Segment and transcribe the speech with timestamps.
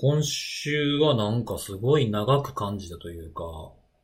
[0.00, 3.42] 今週はなんかすごい長く感じたというか、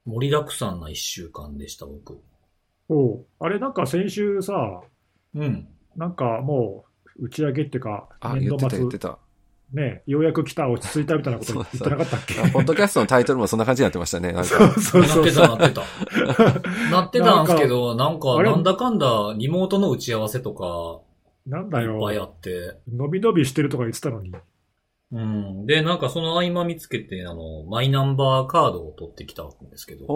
[0.04, 2.18] 盛りだくさんな一週間でした、僕。
[2.88, 4.82] おうあれなんか先週さ、
[5.34, 5.68] うん。
[5.96, 6.84] なんかも
[7.16, 9.18] う打ち上げっていうか、あ、言ってた言ってた。
[9.72, 12.40] ね、ようやく来た、落ち着いたみたいなこと言そうってなかったっけ？
[12.40, 14.32] あポッドキャストのタイトルもそんな感じになってましたね。
[14.32, 14.80] なんか。
[14.80, 15.48] そうそうなってた。
[15.48, 15.82] なってた。
[16.90, 18.50] なってたんですけど、なんか、あれ？
[18.50, 21.00] なんだかんだ、リモートの打ち合わせとか、
[21.46, 22.34] なんだいっぱいあよ。
[22.36, 22.78] って。
[22.92, 24.32] 伸び伸びしてるとか言ってたのに。
[25.14, 25.18] う
[25.62, 25.66] ん。
[25.66, 30.06] で、なんかその合間見つけて、あの、マイナンバーカードを取ってきたんですけど、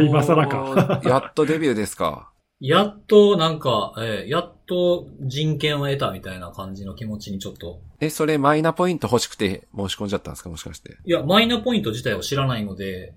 [0.00, 1.00] 今更か。
[1.04, 2.30] やっとデビューですか。
[2.60, 10.96] やっと、なんか、えーやっと人権を得たみたいな感じの気持ちにちょっと、え、それマイナポイント欲しくて申し込んじゃったんですかもしかして。
[11.04, 13.12] いや、マイナポイント自体を知らないので、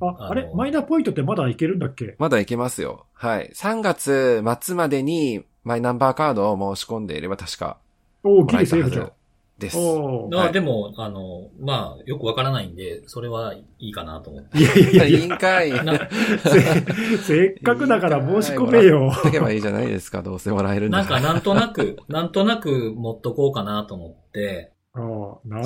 [0.00, 0.48] あ、あれ？
[0.54, 2.14] マイナポイントってまだいけるんだっけ？
[2.18, 3.06] まだいけますよ。
[3.14, 3.50] はい。
[3.54, 7.78] 3月末までにマイナンバーカードを申し込んでいれば確か
[8.22, 9.12] おお、もギリセーフじゃん。
[9.62, 9.78] です。
[9.78, 14.58] あはいでも、あの、まあ、よくわからないんで、それはいいかなと思って。
[14.58, 15.70] いやいやいやいいいんかい。
[15.84, 15.98] な
[16.44, 16.60] せ、
[17.18, 19.12] せっかくだから申し込めよ。
[19.24, 20.22] 書けばいいじゃないですか。
[20.22, 24.72] どうせもらえるんだなんか、なんとなく、 なんとなく持っとこうかなと思って、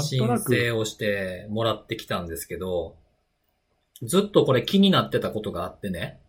[0.01, 0.25] 申。
[0.39, 2.97] 請をしてもらってきたんですけど、
[4.03, 6.21] ずっとこれ気になってたことがあってね、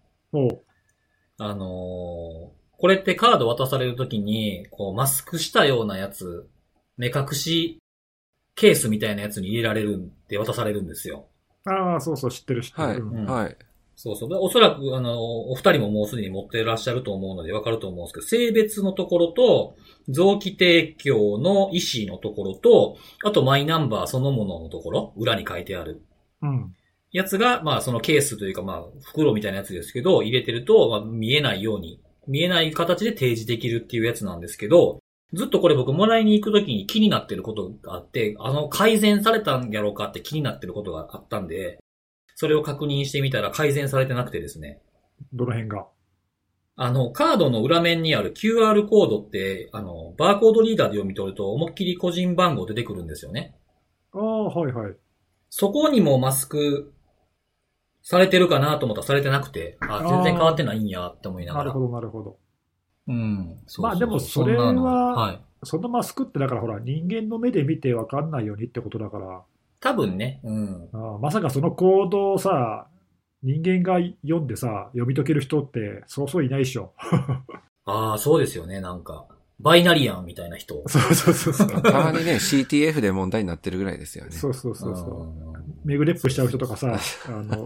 [1.38, 6.48] あのーこれってカード渡されるときに、こう、マスクしたようなやつ、
[6.98, 7.80] 目隠し
[8.56, 11.28] ケースみたいなやつに入れられるんで渡されるんですよ。
[11.66, 12.88] ああ、そうそう、知ってる知ってる。
[12.88, 12.98] はい。
[12.98, 13.58] うんうんはい。
[13.96, 14.30] そうそう。
[14.30, 19.76] でおそらく、あの、お二人ももうすでに持ってらっしゃると思うのでわかると思うんですけど、性別のところと、
[20.08, 26.04] 臓器提供の意思のところと、あとマイナンバーそのもののところ、裏に書いてある
[26.42, 26.76] うん。
[27.12, 35.00] やつが、まあそのケースというか、まあ袋みたいなやつですけど、入れてると、まあ、見えないように、見えない形で提示できるっていうやつなんですけど、
[35.34, 41.80] ずっとこれ僕もらいに行くときに気になってることがあって、あの改善されたんやろうかって気になってることがあったんで、
[42.36, 44.82] それを確認してみたら改善されてなくてですね。
[45.34, 45.88] どの辺が？
[46.80, 53.56] あの、カードの裏面にある QR コードって、あの、バーコードリーダーで読み取ると思いっきり個人番号出てくるんですよね。
[54.14, 54.96] ああ、はいはい。
[55.50, 56.94] そこにもマスク
[58.04, 61.66] されてるかなと思ったらされてなくて、あ、全然変わってないんやって思いながら。
[61.66, 62.38] なるほど、なるほど。
[63.08, 63.58] うん。
[63.80, 65.40] まあでもそれはんなのはい。
[65.64, 69.42] そのマスクってだからほら、人間の目で見てわかんないようにってことだから、
[69.80, 70.90] 多分ね、うん。
[70.94, 72.88] ああまさかそのコードをさ、
[73.44, 76.94] 人間が読んでさ、読み解ける人ってそうそういないでしょ。
[77.86, 79.26] ああ、そうですよね、なんか。
[79.60, 80.84] バイナリアンみたいな人。
[80.88, 81.82] そうそうそうそう。
[81.82, 84.32] たまにね、CTF で問題になってるぐらいですよね。
[84.32, 85.22] そうそうそうそう。
[85.22, 87.66] うんメグレップしちゃう人とかさ、あの、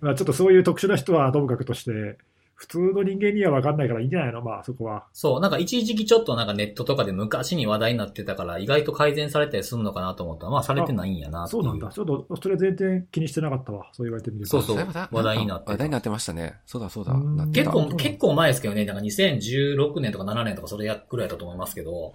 [0.00, 2.18] まあちょっとそういう特殊な人はともかくとして、
[2.56, 4.40] 普通の人間には分かんないからいいんじゃないの？
[4.40, 5.04] まあそこは。
[5.12, 11.90] そう、なんか一時期ちょっとなんかネットとかで昔に話題になってたから、意外と改善されたりするのかなと思ったら、まあされてないんやなっていそうなんだ。
[11.90, 13.90] ちょっとそれ全然気にしてなかったわ。
[13.92, 14.62] そう言われてみると。
[14.62, 16.54] そうそうだ話題になってた話題になってましたね。
[16.64, 17.14] そうだそうだ。
[17.52, 22.14] 結構、結構前ですけどね、なんか2016年とか7年とかそれやくらいだと思いますけど、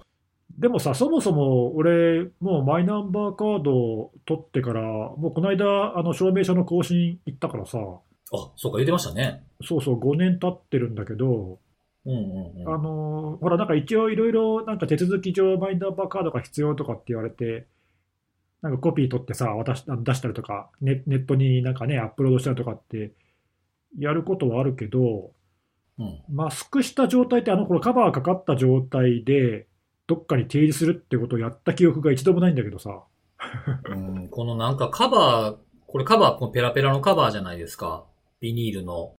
[0.57, 7.77] でもさ、そもそも俺、もうマイナンバーカードを取ってから、もうこの間、あの証明書の更新行ったからさ、
[8.31, 9.43] あ、そうか言ってましたね。
[9.63, 11.59] そうそう、5年経ってるんだけど、
[12.05, 12.73] うんうんうん。
[12.73, 17.67] あのほら、なんか一応いろいろなんか手続き上、マイナンバーカードが必要とかって言われて、
[18.61, 23.11] なんかコピー取ってさ、渡し出したりとかネ、ネットになんかね、アップロードしたりとかって、
[23.97, 25.31] やることはあるけど、
[25.99, 29.67] うんマスクした状態って、あの頃カバーかかった状態で、
[30.07, 33.03] どっかに提示するってことをやった記憶が一度もないんだけどさ。
[33.89, 38.05] うん、このなんかカバー、これカバー、このペラペラのカバーじゃないですか。
[38.41, 39.13] ビニールの。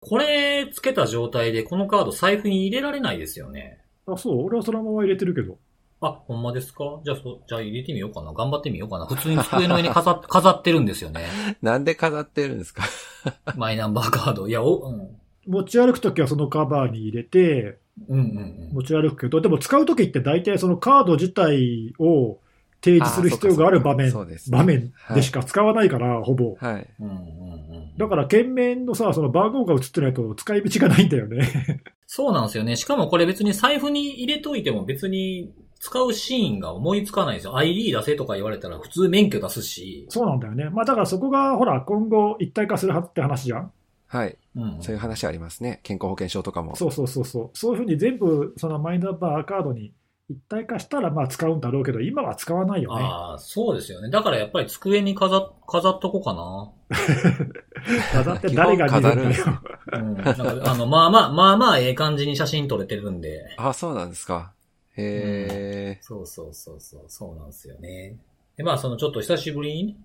[0.00, 3.80] これつけた状態でこのカード財布に入れられないですよね。
[4.06, 5.58] あ、そう、俺はそのまま入れてるけど。
[6.02, 7.00] あ、ほんまですか？
[7.04, 8.32] じゃあそ、じゃあ入れてみようかな。
[8.34, 9.06] 頑張ってみようかな。
[9.06, 11.24] 普通に机の上に飾っ 飾ってるんですよね。
[11.62, 12.84] なんで飾ってるんですか？
[13.56, 14.46] マイナンバーカード。
[14.46, 15.08] いや、お、うん。
[15.46, 17.78] 持ち歩くときはそのカバーに入れて、
[18.08, 18.74] うんうんうん。
[18.74, 22.38] 持ち歩くけど、でも使うときって大体そのカード自体を
[22.82, 26.56] 提示する必要がある場面、そうですね場面でしか使わないから、ほぼ。
[26.60, 26.86] はい。
[27.00, 27.96] うんうんうん。
[27.96, 31.82] だから、券面のさ、その番号が映ってないと使い道がないんだよね。
[32.06, 32.76] そうなんですよね。
[32.76, 37.56] しかもこれ別に財布に入れといても別に使うシーンが思いつかないんですよ。
[37.56, 40.06] ID 出せとか言われたら普通免許出すし。
[40.08, 40.70] そうなんだよね。
[40.70, 43.72] まあだからそこが、ほら、今後一体化するはって話じゃん。
[44.08, 44.38] はい。
[44.54, 44.78] うん。
[44.80, 45.80] そういう話ありますね。
[45.82, 46.76] 健康保険証とかも。
[46.76, 47.50] そうそうそうそう。
[47.54, 49.92] そういうふうに全部、そのマイナンバーカードに
[50.28, 53.04] 一体化したら、まあ使うんだろうけど、今は使わないよね。
[53.04, 54.10] ああ、そうですよね。
[54.10, 56.72] だからやっぱり机に飾っ飾っとこうかな。
[58.12, 59.44] 飾って誰が見るんだ基よ。
[59.92, 60.14] うん。
[60.14, 63.54] なんかあの、まあまあ、まあまあ、ええ感じに写真撮れてるんで。
[63.56, 64.52] あ、そうなんですか。
[64.96, 65.98] へえ。
[66.00, 68.16] そうそうそうそう、そうなんですよね。
[68.56, 69.96] で、まあ、そのちょっと久しぶりにね、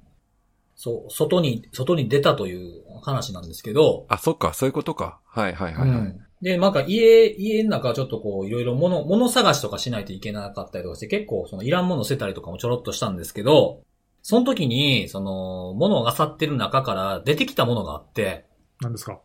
[0.75, 5.19] そう、外に、外に出たという話なんですけど、あ、そっか、そういうことか。
[5.25, 13.81] はいはいはい、はいうんで、なんか家、家の中ちょっとこう、いろいろ物、物探しとかしないといけなかったりとかして、結構そのいらんもの捨てたりとかもちょろっとしたんですけど、
[14.23, 18.45] その時に、その、物を漁ってる中から出てきたものがあって、
[18.81, 19.19] 何ですか？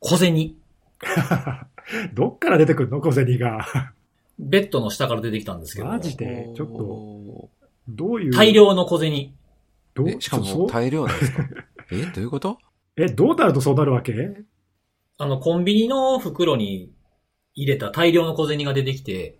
[0.00, 0.54] 小銭。
[2.14, 3.00] どっから出てくるの？
[3.00, 3.66] 小銭が。
[4.38, 6.50] ベッドの下から出てきたんですけど、マジで？
[6.56, 7.50] ちょっと、お
[7.88, 8.32] どういう？
[8.32, 9.32] 大量の小銭。
[9.94, 10.20] どう？
[10.20, 11.44] しかも 大量なんですか？
[11.92, 12.58] え、どういうこと？
[12.96, 14.12] え、どうなるとそうなるわけ？
[15.18, 16.92] あの、コンビニの袋に
[17.54, 19.38] 入れた大量の小銭が出てきて、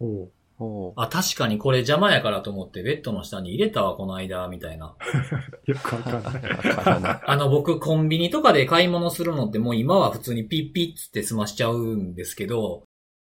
[0.00, 4.96] おうおーあ、確かにこれ邪魔やからと思ってベッドの下に入れたわ、この間、みたいな。
[5.66, 6.42] よくわかんない。
[6.52, 7.20] わからない。
[7.26, 12.82] あの、僕、コンビニとかで買い物するのってもう今は普通にピッピッつって済ましちゃうんですけど、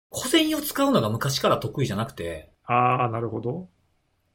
[0.10, 3.68] 小銭を使うのが昔から得意じゃなくて、ああ、なるほど。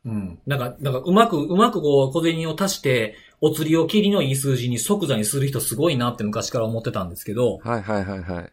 [0.04, 0.38] うん。
[0.46, 8.52] なんか、なんか、うまく、うまくこう、小銭を足して、お釣りを切りのいい数字に即座にする人すごいなって昔から思ってたんですけど、はいはいはいはい。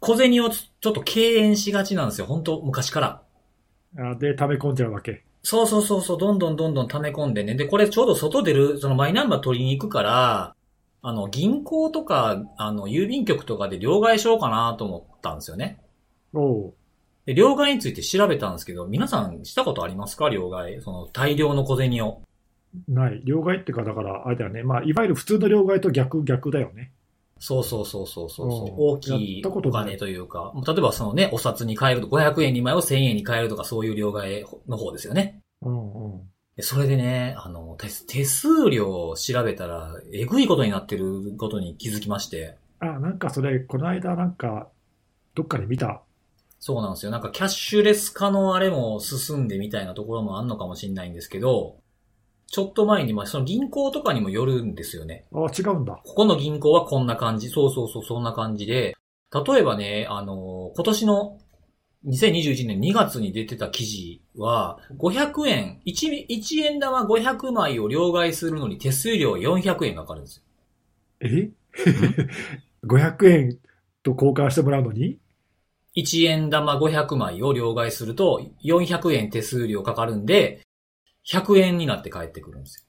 [0.00, 3.22] 小銭をちょっと敬遠しがちなんですよ、本当昔から。
[3.96, 5.24] あで、溜め込んじゃうわけ。
[5.44, 7.54] そうそうそうそう、どんどんどんどん溜め込んでね。
[7.54, 10.56] で、これちょうど外出る、そのマイナンバー取りに行くから、
[11.00, 15.80] あの、銀行とか、あの、郵便局とかで両替しようかなと思ったんですよね。
[16.34, 16.74] おう
[17.24, 20.28] で、両替について調べたんですけど、皆さんしたことありますか？
[20.28, 20.82] 両替。
[20.82, 22.22] その、大量の小銭を。
[22.88, 23.22] ない。
[23.24, 24.62] 両替ってか、だから、あれだよね。
[24.62, 26.92] まあ、いわゆる普通の両替と逆、逆だよね。
[27.40, 35.40] そうそうそうそうそうそううん大きやいお金というか、例えばそのね、お札に変えると、500円2枚を1000円に変えるとかそういう両替の方ですよね。
[35.62, 36.20] うんうん。
[36.56, 42.56] でそれでね、あの、手手数料を調べたら、えぐいことになってることに気づきまして。
[42.80, 44.68] あ、なんかそれ、この間なんか、
[45.36, 46.02] どっかで見た。
[46.58, 47.12] そうなんですよ。
[47.12, 51.76] なんかキャッシュレス化のあれも進んでみたいなところもあんのかもしれないんですけど、
[52.50, 55.26] ちょっと前に、まあ、その銀行とかにもよるんですよね。
[55.34, 56.00] あ、違うんだ。
[56.02, 57.50] ここの銀行はこんな感じ。
[57.50, 58.96] そうそうそう、そんな感じで。
[59.32, 61.38] 例えばね、あの、今年の
[62.06, 70.42] 2021年2月に出てた記事は、500円、1, 1円玉500枚を両替するのに手数料400円かかるんですよ。
[71.20, 71.50] え
[72.86, 73.58] ?500 円
[74.02, 75.18] と交換してもらうのに
[75.96, 80.62] ？1円玉500枚を両替すると400円手数料かかるんで、
[81.30, 82.84] 100円になって帰ってくるんですよ。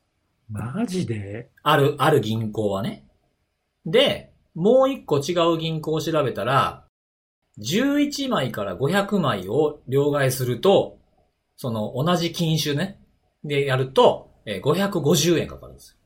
[0.49, 1.49] マジで？
[1.61, 3.05] ある、ある銀行はね。
[3.85, 6.85] で、もう一個違う銀行を調べたら、
[7.59, 10.97] 11枚から500枚を両替すると、
[11.57, 12.99] その同じ金種ね、
[13.43, 15.97] でやると、えー550円かかるんです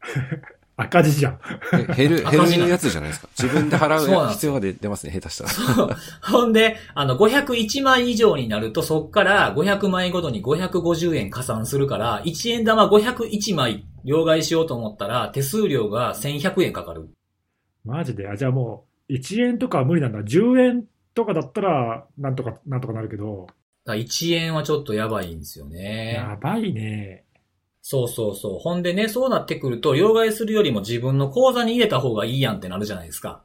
[0.80, 1.40] 赤字じゃん。
[1.72, 3.28] え減る、 赤字減るやつじゃないですか。
[3.36, 5.88] 自分で払そう必要が出出ますね、下手したら。
[5.88, 5.96] よ。
[6.22, 17.08] ほんで、あの、501枚以上になると、そっから500枚ごとに550円加算するから、1円玉501枚両替しようと思ったら、手数料が1100円かかる。
[17.84, 18.28] マジで？
[18.28, 20.20] あ、じゃあもう、1円とかは無理なんだ。
[20.20, 20.84] 10円
[21.14, 23.48] とかだったら、なんとか、なんとかなるけど、
[23.84, 26.14] だから1円はちょっとやばいんですよね。
[26.14, 27.24] やばいね。
[27.90, 28.58] そうそうそう。
[28.58, 33.40] ほんでね、そうなってくると、両替するよりも自分の口座に入れた方がいいやんってなるじゃないですか。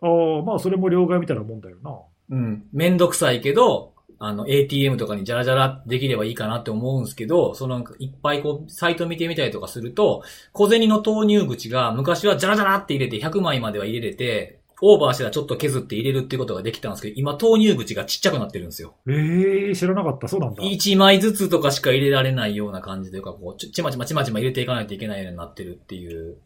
[0.00, 2.00] ああ、まあそれも両替みたいなもんだよな。
[2.30, 2.64] うん。
[2.72, 10.22] めんどくさいけど、あの、ATM とかにジャラジャラできればいいかなって思うんですけど、そのいっぱいこう、サイト見てみたりとかすると、
[10.52, 18.94] 小銭の投入口が昔はジャラジャラって入れて100枚までは入れれて、オーバーしたらちょっと削って入れるっていうことができたんですけど、今投入口がちっちゃくなってるんですよ。
[19.08, 20.28] ええ知らなかった。
[20.28, 20.62] そうなんだ。
[20.62, 26.36] 1枚ずつとかしか入れられないような感じというか、こう、ちちまちまちまちま入れていかないといけないようになってるっていう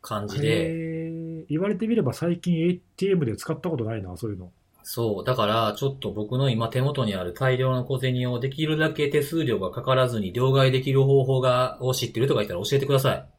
[0.00, 2.54] 感じで、へえ言われてみれば最近
[2.98, 4.50] ATM で使ったことないな、そういうの。
[4.82, 5.24] そう。
[5.24, 13.33] だから、ちょっと僕の今手元にある大量の小銭をできるだけ手数料がかからずに両替できる方法が、を知ってるとか言ったら教えてください。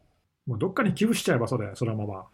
[0.45, 2.25] もうどっかに寄付しちゃえばそうだよ、そのまま。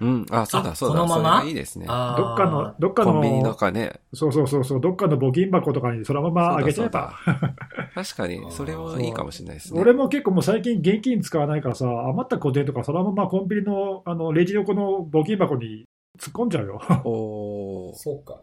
[0.00, 0.26] うん。
[0.30, 0.94] あ、そうだあそうだ。
[1.00, 1.44] このまま？
[1.44, 1.86] いいですね。
[1.86, 4.00] どっかの、どっかコンビニとの、かね。
[4.12, 7.14] そうそうそうそう、どっかの募金箱とかにそのままあげちゃえば。
[7.94, 9.80] 確かに、それはいいかもしれないですね。
[9.80, 15.84] 俺も結構もう最近現金使わないからさ、余った小銭とかそのままコンビニのあのレジ横の募金箱に
[16.18, 16.80] 突っ込んじゃうよ。
[17.04, 18.40] おーそうか。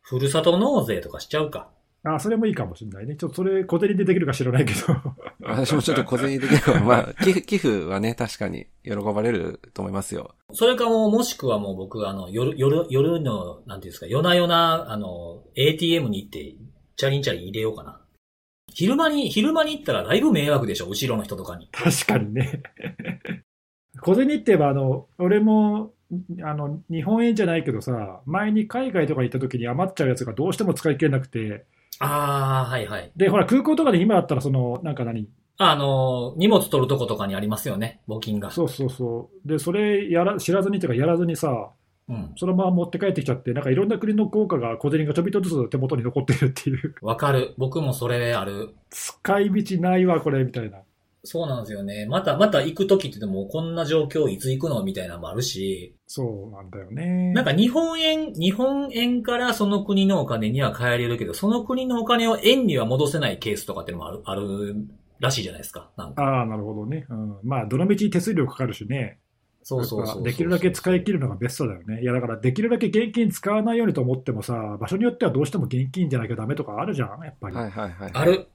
[0.00, 1.70] ふるさと納税とかしちゃうか。
[2.04, 3.16] あ、それもいいかもしれないね。
[3.16, 4.80] ちょっとそれ小銭でできるか知らないけど。
[5.40, 10.34] 私もちょっと小銭できれば、 まあ、寄付、寄付はね、確かに喜ばれると思いますよ。
[10.52, 16.56] それかもう、もしくはもう僕、あの、夜、夜、夜の、なんていうんですか、夜な夜な、あの、ATM に行って、
[16.96, 18.00] チャリンチャリン入れようかな。
[18.70, 21.68] 昼間に、昼間に行ったらだいぶ迷惑でしょ、後ろの人とかに。
[21.72, 22.62] 確かにね。
[24.02, 25.94] 小銭って言えば、あの、俺も、
[26.42, 31.64] あの、日本円じゃないけどさ、前に海外とか行った時に余っちゃうやつがどうしても使い切れなくて、
[32.00, 33.12] ああ、はいはい。
[33.16, 38.50] で、ほら、空港とかで今だったら、その、なんか何、あの、荷物取るとことかにありますよね、募金が。
[38.50, 39.48] そうそうそう。
[39.48, 41.70] で、それやら知らずにというか、やらずにさ、
[42.08, 42.32] うん。
[42.36, 47.54] そのまま持って帰ってきちゃって、なんかいろんな国の効果が小銭がちょびっとずつ手元に残ってるっていう、わかる。
[47.56, 48.74] 僕もそれある。
[48.90, 50.78] 使い道ないわ、これ、みたいな。
[51.24, 52.06] そうなんですよね。
[52.06, 57.32] また、また行くときってでも、こんな状況いつ行くのみたいなのもあるし、そうなんだよね。
[57.32, 64.76] なんか日本円、日本円からその国のお金には変えれるけど、その国のお金を円には戻せないケースとかってのもある、ある
[65.18, 65.90] らしいじゃないですか。
[65.96, 66.22] なんか。
[66.22, 67.06] ああ、なるほどね。
[67.08, 67.38] うん。
[67.42, 69.18] まあ、どのみち手数料かかるしね。
[69.62, 72.02] そうそうそうできるだけ使い切るのがベストだよね。
[72.02, 77.56] いや、だからできるだけ現金使わないようにと思ってもさ、場所によってはどうしても現金じゃなきゃダメとかあるじゃん、やっぱり。
[77.56, 78.10] はいはいはい。
[78.12, 78.46] ある。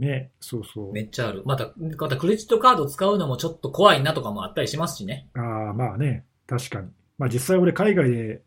[0.00, 0.92] ね、そうそう。
[0.92, 1.42] めっちゃある。
[1.44, 5.28] また、またクレジットカード使うのもちょっと怖いなとかもあったりしますしね。
[5.34, 5.42] ああ、
[5.74, 6.88] まあね、確かに。
[7.18, 8.42] まあ実際俺海外で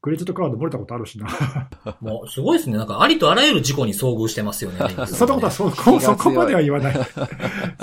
[0.00, 1.26] クレジットカード漏れたことあるしな。
[2.00, 2.76] もう、すごいですね。
[2.76, 4.78] なんか、ありとあらゆる事故に遭遇してますよね。
[5.06, 6.96] そんなことはそ こ、そこまでは言わない。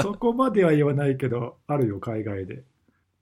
[0.01, 2.63] そこまでは言わないけど、あるよ、海外で。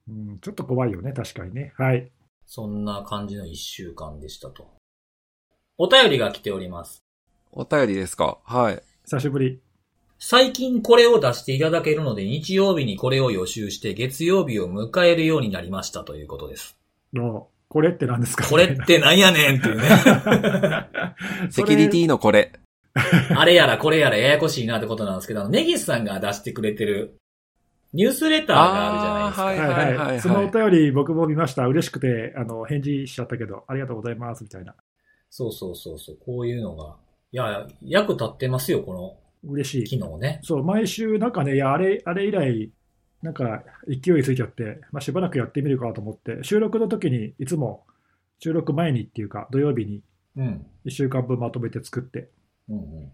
[0.08, 1.74] うん、ちょっと怖いよね、確かにね。
[1.78, 2.12] はい。
[2.46, 4.70] そんな感じの一週間でしたと。
[5.78, 7.04] お便りが来ております。
[7.52, 8.38] お便りですか？
[8.44, 8.84] はい。
[9.06, 9.60] 久しぶり。
[10.26, 16.78] 最近これを出していただけるので、日曜日にこれを予習して、月曜日を迎えるようになりましたということです。
[17.14, 18.48] の、これって何ですか？
[18.48, 19.84] これってなんやねんっていうね。
[21.52, 22.54] セキュリティのこれ。
[23.36, 27.16] あれやらこれやらややこしいなってことなんですけど、ネギスさんが出してくれてる
[27.92, 29.44] ニュースレターがあるじゃないですか。
[29.44, 30.08] はいはいはいはい。
[30.08, 30.22] はい。
[30.22, 31.68] そのお便り僕も見ました。
[31.68, 34.74] 嬉しくて、あの、返事しちゃったけど、ありがとうございます、みたいな。
[35.30, 36.18] そうそうそうそう。
[36.26, 36.96] こういうのが。
[37.34, 39.84] いや、役立ってますよ、この嬉しい。
[39.86, 40.40] 機能ね。
[40.44, 42.72] そう、毎週なんかね、いや、あれ、あれ以来、
[43.22, 47.86] なんか勢いついちゃって、まあ、しばらくやってみるかと思って、収録の時にいつも
[48.40, 50.04] 収録前にっていうか、土曜日に
[50.36, 50.66] うん。
[50.86, 52.30] 1週間分まとめて作って、
[52.70, 53.12] うんうん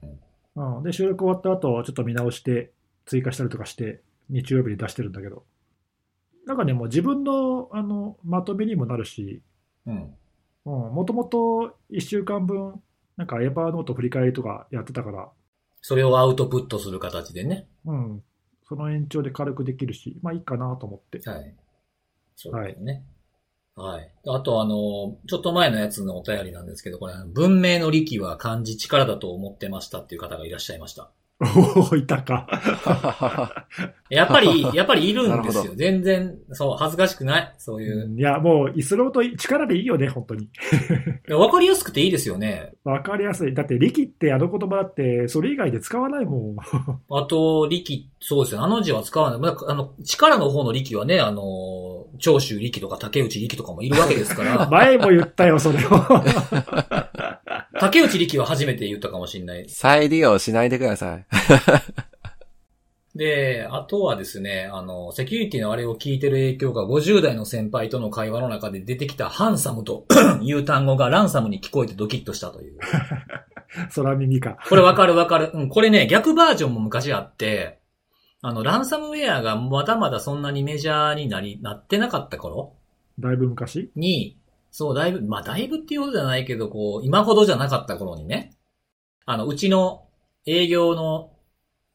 [0.55, 0.77] うん。
[0.77, 2.71] うん、で、収録終わった後、ちょっと見直して、
[3.05, 5.43] 追加したりとかして、日曜日に出してるんだけど、
[6.45, 9.41] なんかね、もう自分のあのまとめにもなるし、
[9.85, 10.13] うん。
[10.65, 12.81] もともと1週間分、
[13.17, 15.29] なんかエヴァーノート振り返りとかやってたから、
[15.81, 17.67] それをアウトプットする形でね。
[17.85, 18.23] うん、
[18.67, 21.27] その延長で軽くできるし、まあいいかなと思って。
[21.29, 21.55] はい。
[22.35, 23.03] そうですね。
[23.75, 24.11] はい。
[24.27, 31.11] あとあの、ちょっと前のやつのお便りなんですけど、これ、文明の利器は漢字力だと思ってましたっていう方がいらっしゃいました。
[31.41, 32.47] おお、いたか。
[34.09, 35.73] やっぱり、 やっぱりいるんですよ。
[35.75, 37.53] 全然、そう、恥ずかしくない。
[37.57, 38.13] そういう。
[38.17, 40.49] いや、もう、イスローと力でいいよね、本当に。
[41.29, 42.73] わかりやすくていいですよね。
[42.83, 43.53] わかりやすい。
[43.53, 46.55] だって、力ってあの言葉だって、それ以外で使わないもん。
[47.09, 48.63] あと、力、そうですよ。
[48.63, 49.39] あの字は使わない。
[49.39, 55.79] まあ、あの、力の方の力はね、あの、長州力とか竹内力とかもいるわけですから、 前も言ったよ、それを。
[57.79, 59.69] 竹内力は初めて言ったかもしれない。
[59.69, 61.25] 再利用しないでください。
[63.15, 70.05] で、あとはですね、あの、セキュリティのあれを聞いてる影響が50代の先輩との会話の中で出てきたハンサムと
[70.41, 72.77] いう単語がランサムに聞こえてドキッとしたという。
[73.93, 74.57] 空耳か。
[74.67, 75.51] これわかるわかる。
[75.53, 77.79] うん、これね、逆バージョンも昔あって、
[78.41, 82.73] あの、ランサムウェアがまだまだそんなにメジャーになり、なってなかった頃
[83.19, 83.91] だいぶ昔？
[83.95, 84.38] に、
[84.71, 88.51] そう、だいぶ、まあ、だいぶっていうことじゃないけど、こう、今ほどじゃなかった頃にね、
[89.25, 90.07] あの、うちの
[90.45, 91.31] 営業の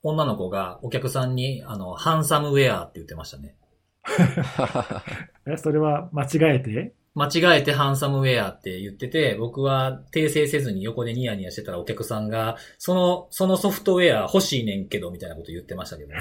[0.03, 3.57] 女の子がお客さんに、あの、ハンサムウェアって言ってましたね。
[5.47, 6.95] え、それは間違えて？
[7.15, 16.17] 間違えてハンサムウェアって言ってて、僕は訂正せずに横でニヤニヤしてたらお客さんが、その、そのソフトウェア欲しいねんけど、みたいなこと言ってましたけどね。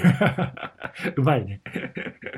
[1.18, 1.62] うまいね。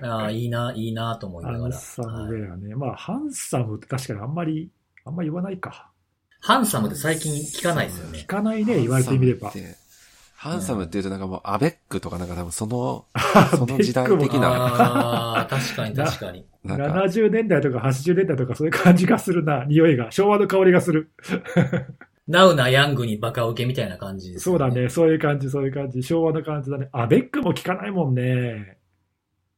[0.01, 1.75] ああ、いいな、いいなと思いなハがら。
[1.75, 2.75] ンサムはいウェアね。
[2.75, 4.71] まあ、ハンサムって確かにあんまり、
[5.03, 5.91] あんま言わないか。
[6.39, 8.25] ハンサムって最近聞かないですよね聞。
[8.25, 9.61] かないね、言われてみればハン。
[9.61, 9.84] サムって
[10.45, 13.05] ハンサムって言うとなんかもうアベックとかなんか多分その、
[13.49, 16.45] そ その時代的なああ、確かに 確かに。
[16.63, 20.11] なんか、70年代とか80年代とかそういう感じがするな、匂いが。
[20.11, 21.09] 昭和の香りがする。
[22.27, 26.03] ナウなヤングにバカ受けみたいな感じですよそうだね、そういう感じ、そういう感じ。
[26.03, 26.89] 昭和の感じだね。
[26.91, 28.77] アベックも聞かないもんね。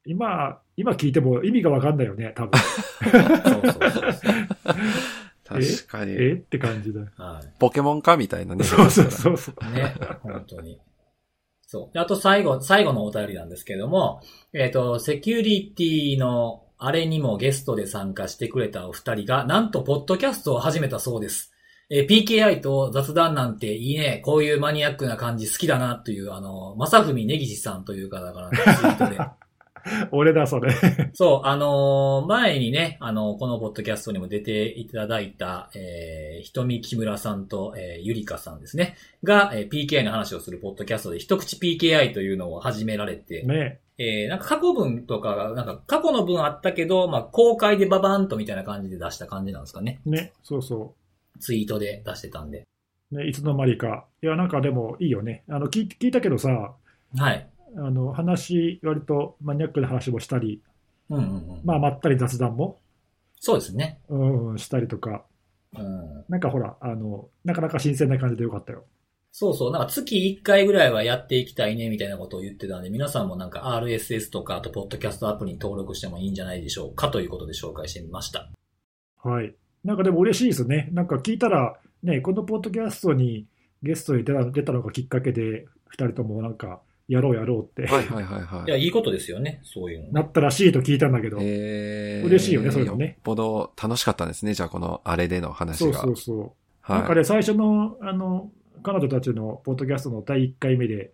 [0.05, 2.57] 今、今聞いても意味がわかんないよね、多分。
[3.43, 4.33] そうそうそうそう。
[5.47, 7.01] 確かに、えって感じだ。
[7.15, 8.63] はポケモンかみたいなね。
[8.63, 9.55] そうそうそうそう。
[9.69, 9.73] い。
[9.73, 10.79] ね、本当に。
[11.65, 11.93] そう。
[11.93, 14.21] であと最後、最後のお便りなんですけども、
[14.53, 21.51] えっ、と、セキュリティのあれにもゲストで参加してくれたお二人が、なんと、ポッドキャストを始めたそうです。
[21.89, 24.21] えー PKI と雑談なんていいね。
[24.25, 29.46] こういうマニアックな感じ好きだなという、あの、まさふみねぎしさんという方からのツイートで。
[30.11, 30.71] 俺だ、それ。
[31.13, 38.95] そう、あのー前にね、あのこのポッドキャストにも出ていただいた、えー、ひとみ木村さんと、えー、ゆりかさんですね。
[39.23, 43.79] が、えー PKI の話をするポッドキャストで、一口 PKI というのを始められて、ね。
[43.97, 49.99] えー、なんか過去文とかが、なんか過去の文あったけど、まあ、公開でババーンとみたいな感じで出した感じなんですかね。
[50.05, 50.33] ね。
[50.43, 50.93] そうそ
[51.39, 52.67] ツイートで出してたんで。
[53.11, 53.17] う。
[53.17, 54.05] ね、いつの間にか。
[54.21, 55.43] いや、なんかでもいいよね。
[55.49, 56.75] あの、聞い聞いたけどさ、
[57.15, 57.49] はい。
[57.77, 60.61] あの、話、割とマニアックな話もしたり、
[61.09, 61.61] うんうんうん。
[61.63, 62.79] まあ、まったり雑談も、
[63.39, 63.99] そうですね。
[64.09, 65.23] うん、うんしたりとか、
[65.77, 66.25] うん。
[66.27, 68.83] なんかほら、あの、なかなか新鮮な感じでよかったよ。
[69.31, 69.71] そうそう。
[69.71, 78.49] なんか月1回ぐらいはやっていきたいね、みたいなことを言ってたんで、皆さんもなんか RSS とか、あと、ポッドキャストアプリに登録してもいいんじゃないでしょうか、ということで紹介してみました。
[79.23, 79.53] はい。
[79.83, 80.89] なんかでも嬉しいですね。
[80.91, 83.45] なんか聞いたら、ね、このポッドキャストに
[83.83, 90.11] ゲストに出た出たのがきっかけで、二人ともなんか、やろうやろうって、はいはいはいはいいや、いいことですよね、そういうの。
[90.11, 94.53] なったらしいと聞いたんだけど、えー嬉しいよねそういうのねよっぽど楽しかったんですね。
[94.53, 95.93] じゃあこのあれでの話が。
[95.93, 96.51] そうそうそう。
[96.81, 96.99] はい。
[96.99, 98.51] なんかね、最初の、あの、
[98.83, 101.11] 彼女たちのポッドキャストの第1回目で、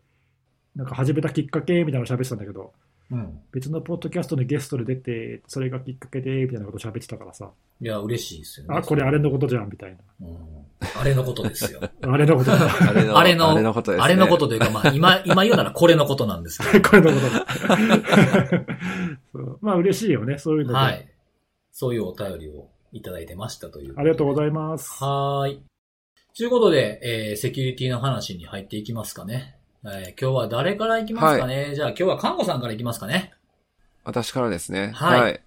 [0.76, 2.74] なんか始めたきっかけみたいなの喋ってたんだけど、
[3.12, 3.40] うん。
[3.52, 8.78] 別のポッドキャストにゲストで出て、それがきっかけで、みたいなこと喋ってたからさ、いや、嬉しいですよね。
[8.78, 10.28] あ、これあれのことじゃん、みたいな。
[10.28, 10.64] うん。
[11.00, 11.82] あれのことですよ。
[12.02, 12.90] あれのことだ。
[12.90, 14.04] あれの、あれのあれのことですね。
[14.04, 16.84] あれのことというか、まあ、 今、今言うならこれのことなんですけど。
[16.90, 17.46] これのことだ。
[19.34, 20.76] そうまあ嬉しいよね、そういうので。
[20.76, 21.10] はい。
[21.72, 23.94] そういうお便りをいただいてましたという。
[23.98, 25.04] ありがとうございます。
[25.04, 25.62] はーい。
[26.36, 29.58] ということで、えー、セキュリティの話に入っていきますかね。
[29.86, 33.34] えー今日は誰からいきますかね、じゃあ今日は看護さんからいきますかね。
[34.06, 34.92] 私からですね。
[34.94, 35.42] はい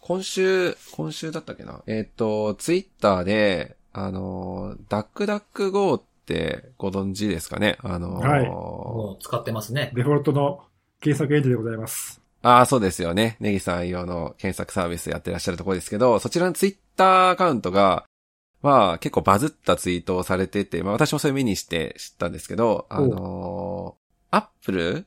[0.00, 1.82] 今週、今週だったっけな？
[1.86, 7.76] えっ、と、ツイッターで、あの、ダックダック GO ってご存知ですかね？
[7.82, 9.90] あの、はいもう使ってますね。
[9.94, 10.64] デフォルトの
[11.00, 12.20] 検索エンジンでございます。
[12.42, 13.36] ああ、そうですよね。
[13.40, 18.04] ネギさん用の検索サービスやってらっしゃるところですけど、そちらのツイッターアカウントが、
[18.62, 25.06] まあ結構バズったツイートをされてて、まあ私もそれ見にして知ったんですけど、あのー、アップル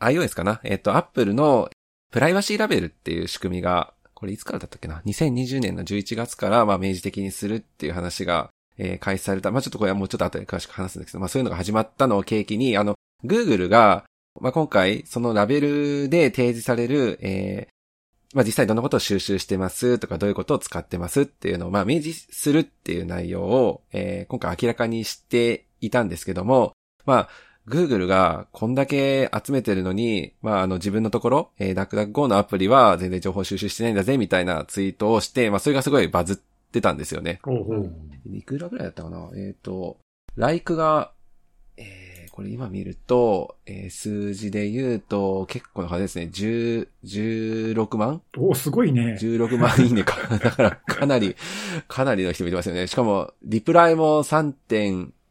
[0.00, 0.60] ?iOS かな？
[0.64, 1.68] えっ、と、アップルの
[2.12, 9.50] プライバシーラベルっていう仕組みが、これいつからだったっけな ?2020 年の11月から、まあ明示的にするっていう話が、えー開始された。
[9.50, 14.04] まあちょっとこれはもうちょっと後で詳しく話すんですけど、まあそういうのが始まったのを契機に、あの、Google が、
[14.40, 17.79] まあ、今回、そのラベルで提示される、えー
[18.34, 26.72] まあ、実際どんなことを収集してますとか、どういうことを使ってますっていうのを、まあ、明示するっていう内容を、えー今回明らかにしていたんですけども、
[27.06, 27.28] まあ、
[27.68, 36.36] Google がこんだけ集めてるのに、まあ、あの自分のところ、えー、DuckDuckGo のアプリは全然情報収集してないんだぜ、みたいなツイートをして、まあ、それがすごいバズっ
[36.72, 37.40] てたんですよね。
[37.42, 37.76] ほうほう。
[37.78, 39.30] うんいくらぐらいだったかな？
[39.34, 39.96] えっ、と、
[40.36, 41.19] ライクが、えー、
[42.40, 46.30] これ今見ると、えー数字で言うと、結構な数ですね。
[46.32, 48.22] 10、16万？
[48.38, 49.18] おすごいね。
[49.20, 50.16] ?16 万いいね か。
[50.38, 51.36] だから、かなり、
[51.86, 52.86] かなりの人見てますよね。
[52.86, 54.22] しかも、リプライも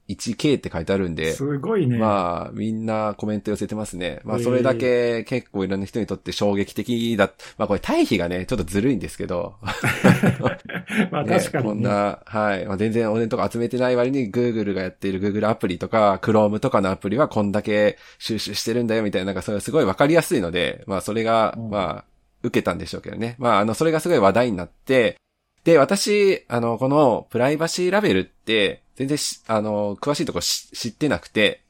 [0.10, 1.98] 3.1K って書いてあるんで、すごいね。
[1.98, 4.22] まあ、みんなコメント寄せてますね。
[4.24, 7.32] まあ、それだけ結構いろんな人にとって衝撃的だ。
[7.58, 9.56] まあ、これ対比がね、ちょっとずるいんですけど。
[11.12, 11.69] まあね確かに、ね。
[11.69, 12.65] こんな、はい。
[12.65, 22.06] まあ、全然お年とか集めてない割に Google がやっている Google アプリとか Chrome とかのアプリはこんだけ収集してるんだよみたいな、なんかそれすごいわかりやすいので、まあそれが、うんまあ、
[22.41, 23.36] 受けたんでしょうけどね。
[23.38, 25.17] まああの、それがすごい話題になって、
[25.63, 31.63] で、私、あの、このプライバシーラベルって、全然し、あの、詳しいとこ知ってなくて、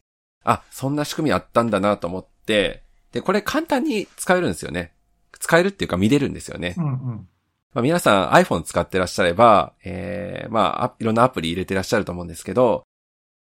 [0.44, 4.94] あ、そんな仕組みあったんだなと思って、で、これ簡単に使えるんですよね。
[5.40, 6.76] 使えるっていうか見れるんですよね。
[6.78, 7.28] うんうん。
[7.74, 12.84] まあ、皆さん iPhone 使ってらっしゃれば、えー、まあ、あいろんなアプリ入れてらっしゃると思うんですけど、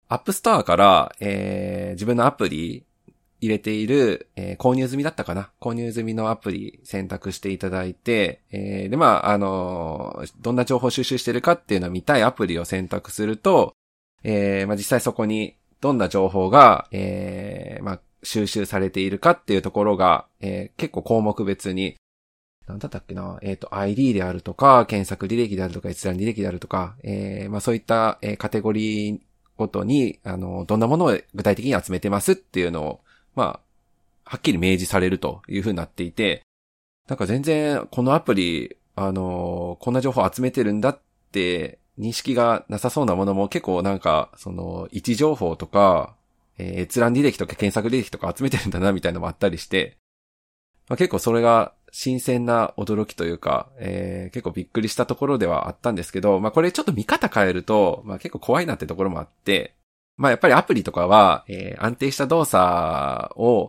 [0.09, 2.85] App Store から、えー、自分のアプリ
[3.41, 5.51] 入れている、えー購入済みだったかな？
[5.61, 13.75] 購入済みのアプリ選択していただいて、えー、で、まあ、あのーどんな情報収集してるかっていうのを見たいアプリを選択すると、
[14.25, 21.97] えー、まあ、実際そこにどんな情報が、えー、まあ、収集されているかっていうところが、えー、結構項目別に
[22.67, 29.21] なんだったっけな、えっ、と、ID であるとか、検索履歴であるとか、閲覧履歴であるとか、えーまあそういった、えーカテゴリー
[29.57, 33.01] ごとに、あの、どんなものを具体的に集めてますっていうのを、
[33.39, 33.61] ま
[34.25, 36.43] あ、はっきり明示されるというふうになっていて、
[37.07, 46.17] なんか全然、このアプリ、あの、こんな情報集めてるんだって、認識がなさそうなものも結構なんか、その、位置情報とか、
[46.59, 49.97] えー閲覧履歴とか検索履歴とか集めてるんだなみたいなのもあったりして、
[50.89, 59.75] まあ、結構それが新鮮な驚きというか、えー結構びっくりしたところではあったんですけど、まあこれちょっと見方変えると、まあ結構怖いなってところもあって、
[60.19, 62.61] まあやっぱりアプリとかは、えー安定した動作
[63.41, 63.69] を、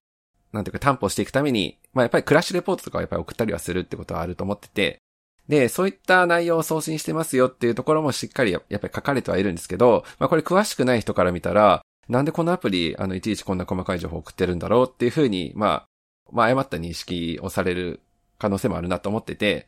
[0.51, 4.99] なんていうか担保していくために、まあやっぱりクラッシュレポートとかはやっぱり送ったりはするってことはあると思ってて、
[5.47, 15.85] で、そういった内容を送信してますよっていうところもしっかりやっぱり書かれてはいるんですけど、まあこれ詳しくない人から見たら、なんでこのアプリ、あの、いちいちこんな細かい情報を送ってるんだろうっていうふうに、まあ、
[16.31, 18.01] まあ誤った認識をされる
[18.39, 19.67] 可能性もあるなと思ってて、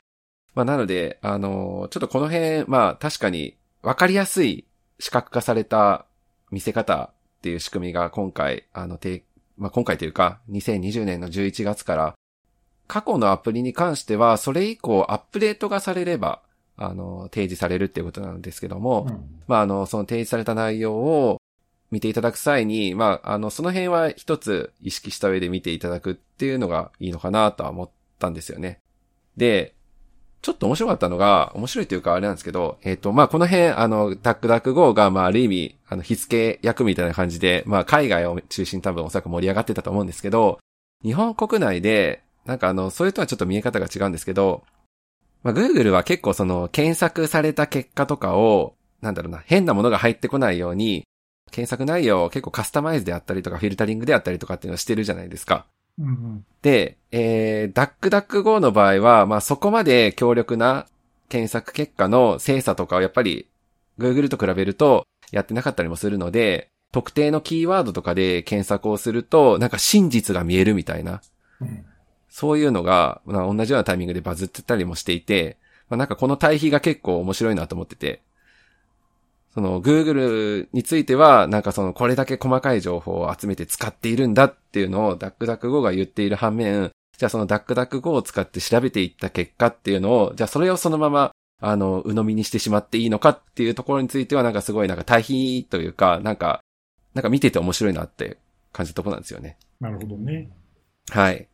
[0.56, 4.66] まあなので、あの、ちょっとこの辺、まあ確かにわかりやすい
[5.00, 6.06] 視覚化された
[6.52, 9.24] 見せ方っていう仕組みが今回、あの、て、
[9.58, 12.16] まあ今回というか、2020年の11月から
[12.88, 16.42] 過去のアプリに関しては、それ以降アップデートがされれば、
[16.76, 21.38] あの、提示されるっていうことなんですけども、うん、まあ、あの、その提示された内容を
[21.92, 28.80] 見ていただく際に、まあ、あの、その辺は一つ意識した上で見ていただくっていうのがいいのかなとは思ったんですよね。
[29.38, 29.74] で、
[30.42, 40.60] ちょっと面白かったのが、面白いというかあれなんですけど、えっ、ー、と、まあ、この辺、あの、ダックダック GO が、まあ、ある意味、あの、火付け役みたいな感じで、まあ、海外を中心多分おそらく盛り上がってたと思うんですけど、
[41.04, 44.64] 日本国内で、なんかあの、それとはちょっと見え方が違うんですけど、
[45.44, 51.04] まあ、Google は結構その、検索された結果とかを、なんだろうな、変なものが入ってこないように、
[51.52, 55.66] 検索内容を結構カスタマイズであったりとか、フィルタリングであったりとかっていうのをしてるじゃないですか。
[56.00, 60.88] うんうん、で、えー、ダックダック GO の場合は、まあ、そこまで強力な
[61.30, 63.48] 検索結果の精査とかをやっぱり
[64.00, 71.22] Google と比べるとやってなかったりもするので、特定のキーワードとかで検索をすると、なんか真実が見えるみたいな。
[71.62, 71.86] うん。
[72.30, 75.58] そういうのが、まあ、同じようなタイミングでバズってたりもしていて、
[75.90, 78.22] まあ、なんかこの対比が結構面白いなと思ってて、
[79.54, 96.62] その Google については、なんかそのこれだけ細かい情報を集めて使っているんだっていうのを DuckDuckGo が言っている反面、じゃあその DuckDuckGo を使って調べていった結果っていうのを、じゃあそれをそのまま、あの、鵜呑みにしてしまっていいのかっていうところについてはなんかすごいなんか対比というか、なんか、
[97.14, 98.38] なんか見てて面白いなって
[98.72, 99.58] 感じたところなんですよね。
[99.80, 100.50] なるほどね。
[101.10, 101.48] はい。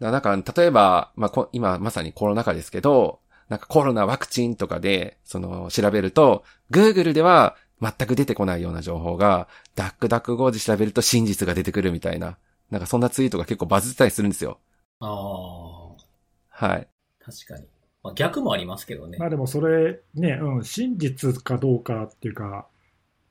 [0.00, 12.36] なんか、例えば、まあ、今まさにコロナ禍ですけど、なんかコロナワクチンとかで、その、調べると、Google では全く出てこないような情報が、ダックダック語で調べると真実が出てくるみたいな、
[12.70, 14.58] なんかそんなツイートが結構バズったりするんですよ。
[15.00, 16.66] ああ。
[16.66, 16.88] はい。
[17.20, 17.66] 確かに。
[18.02, 19.18] まあ、逆もありますけどね。
[19.18, 22.66] まあでもそれ、ね、うん、真実かどうかっていうか、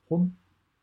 [0.08, 0.32] 本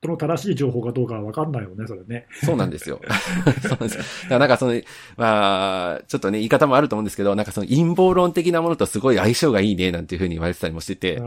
[0.05, 2.27] その正しい情報かどうかは分かんないよね、それね。
[2.43, 3.01] そうなんですよ。
[3.61, 4.03] そうなんですよ。
[4.23, 4.81] だからなんかその、
[5.17, 11.19] まあ、ちょっとね、言い方もあると思うんですけど、なんかその陰謀論的なものとすごい相性がいいね、なんていうふうに言われてたりもしてて。
[11.19, 11.25] フ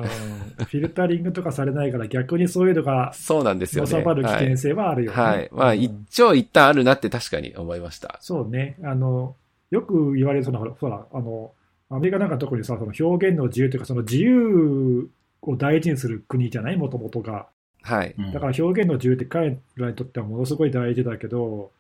[0.77, 3.91] ィルタリングとかされないから逆にそういうのが、そうなんですよね。
[3.91, 5.17] 収まる危険性はあるよね。
[5.21, 5.37] はい。
[5.37, 8.19] はい、まあ、一長一短あるなって確かに思いました。
[8.21, 8.77] そうね。
[8.85, 9.35] あの、
[9.71, 11.53] よく言われる、その、ほら、あの、
[11.91, 15.09] アメリカなんか特にさ、その表現の自由というか、その自由
[15.43, 16.77] を大事にする国じゃない？
[16.77, 17.47] もともとが。
[17.89, 18.15] はい。
[18.35, 21.71] だから表現の自由って彼らにとってはものすごい大事だけど、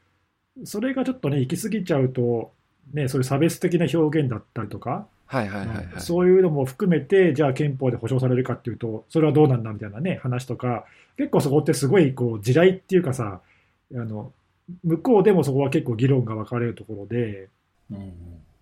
[0.64, 2.50] それがちょっとね、行き過ぎちゃうと、
[2.94, 10.86] ね、そういう差別的な表現だったりとか、はいはいはい、はい、そういうのも含めて、じゃあ憲法で保障されるかっていうと、それはどうなんだみたいなね、話とか、
[11.18, 13.42] 結構そこってすごいこう地雷っていうかさ、
[13.94, 14.32] あの
[14.84, 17.48] 向こうでもそこは結構議論が分かれるところで、
[17.90, 18.12] うん、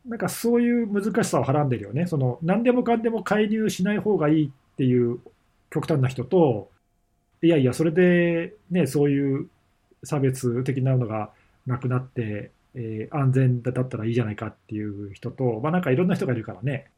[0.07, 5.21] なんかそういう難しさをはらんでるよね、その何でもかんでも介入しない方がいいっていう
[5.71, 6.69] 極端な人と、
[7.43, 9.49] いやいや、それで、ね、そういう
[10.05, 11.31] 差別的なのが
[11.67, 16.91] なくなって、えー、安全だったらいいじゃないかっていう人と、まあ、なんかいろんな人がいるからね。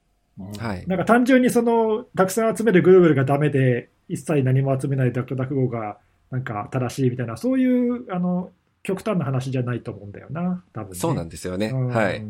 [0.58, 5.98] はい、なんか単純にその、たくさん集める Google がダメで、一切何も集めないダクダク語が
[6.30, 8.50] なんか正しいみたいな、そういうあの
[8.82, 11.72] 極端な話じゃないと思うんだよな、多分、ね、そうなんですよね。
[11.72, 12.24] はい。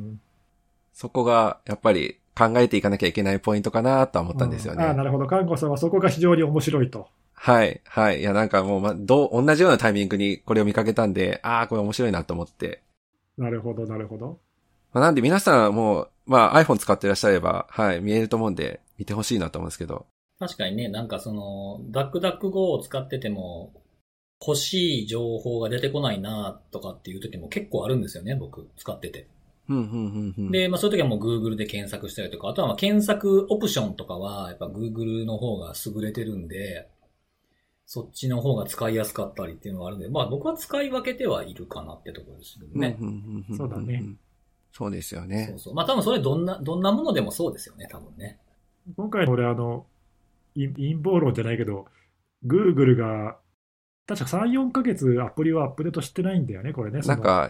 [0.92, 4.84] そこがやっぱり考えていかなきゃいけないポイントかなと思ったんですよね。
[4.84, 5.26] ああ、なるほど。
[5.26, 7.08] 看護さんはそこが非常に面白いと。
[7.40, 8.20] はい、はい。
[8.20, 12.82] いや、なんかもう、ま、どう、同じようなタイミングにこれを見かけたんで、ああ、これ面白いなと思って。
[13.36, 14.40] なるほど、なるほど。
[14.92, 20.06] まあ、なんで皆さんもう、まあ iPhone 使ってらっしゃれば、はい、見えると思うんで、見てほしいなと思うんですけど。
[20.40, 23.72] 確かにね、なんかその、ダックダック GO を使ってても、
[24.44, 29.28] 欲しい情報が出てこないなとかっていう時も結構あるんですよね、僕、使ってて。
[30.50, 36.88] で、まあそういう時はもう Google で検索したりとか、あとはまあ検索オプションとかは、やっぱ Google の方が優れてるんで、
[37.90, 42.98] そっちの方が使いやすかったりっていうのはあるんで、まあ僕は使い分けてはいるかなってところですね。
[43.56, 44.04] そうだね。
[44.74, 45.46] そうですよね。
[45.52, 45.74] そうそう。
[45.74, 48.38] まあ多分それどんな、どんなものでもそうですよね、多分ね。
[48.94, 49.86] 今回俺あの、
[50.54, 51.86] 陰謀論じゃないけど、
[52.46, 53.38] Google が、
[54.06, 57.00] 確か3、4ヶ月アプリをアップデートしてないんだよね、これね。
[57.00, 57.48] なんか、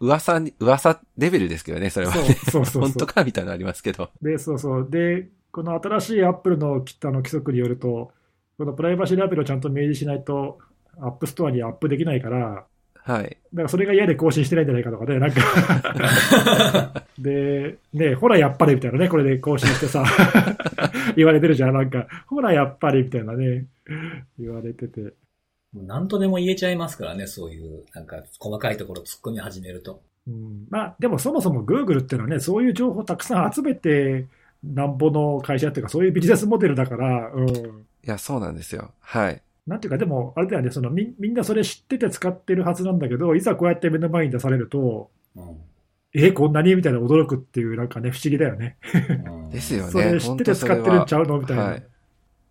[0.00, 2.22] 噂に、噂レベルですけどね、それは、ね。
[2.22, 4.08] そうそうそう 本当かみたいなのありますけど。
[4.22, 4.88] で、そうそう。
[4.90, 8.12] で、この新しいアップルのあの規則によると、
[8.58, 10.58] このプライバシーラベルをちゃんと明示しないと、
[10.98, 12.64] App Store にアップできないから、
[13.02, 13.22] はい。
[13.52, 20.04] だからそれが嫌で更新してないんじゃないかとかね、なんか で、ね、ほらやっぱりみたいなね、これで更新してさ、
[21.16, 23.66] 言われてるじゃん、なんか、ほらやっぱりみたいなね、
[24.38, 25.00] 言われてて。
[25.72, 30.00] もう何とでも言えちゃいますからね、そういう、なんか、細かいところ突っ込み始めると。
[30.26, 34.26] うん、まあ、でもそもそも Google っていうのはね、そういう情報をたくさん集めて、
[34.64, 37.86] なんぼの会社っていうか、そういうビジネスモデルだから、うん。
[38.06, 38.92] いや、そうなんですよ。
[39.00, 39.42] はい。
[39.66, 45.56] なんていうか、でも、あれだよね、そのみ、みんなそれ知ってて使ってるはずなんだけど、いざこうやって目の前に出されると、うん。
[46.14, 48.76] え、こんなにみたいな驚くっていう、なんかね、不思議だよね。
[49.26, 49.90] うんですよね。
[49.90, 51.64] それ知ってて使ってるんちゃうのみたいな。
[51.64, 51.82] はい。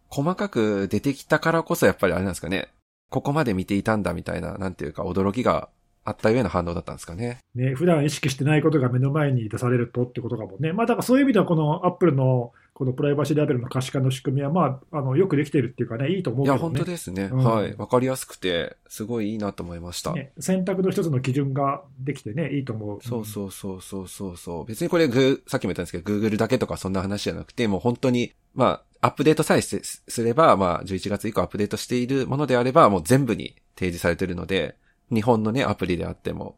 [0.10, 2.68] 細かく出てきたからこそやっぱりあれなんですかね。
[3.10, 5.70] ここまで見ていたんだみたいな、なんていうか驚きが
[6.04, 7.40] あった上の反応だったんですかね。
[7.56, 10.74] ね、普段意識してないことが目の前に出されるとってことかもね。
[10.74, 16.76] まあ、だからそういう意味では、このアップルのこのプライバシーレベルの可視化の仕組みは、まあ、あのよくできてるっていうかね、いいと思ういや、けどね。
[16.76, 17.30] 本当ですね。
[17.32, 17.74] うんはい。
[17.78, 20.12] わかりやすくて、すごいいいなと思いました。
[20.12, 23.00] ね選択の一つの基準ができてね、いいと思う。
[23.02, 24.66] そうそうそうそうそうそう。
[24.66, 34.76] 別にこれグー、さっきも言ったんですけど、Google だけとかそんな話じゃなくて、もう本当に、まあ、アップデートさえすすれば、まあ、11月以降アップデートしているものであれば、もう全部に提示されているので、
[35.14, 36.58] 日本のね、アプリであっても。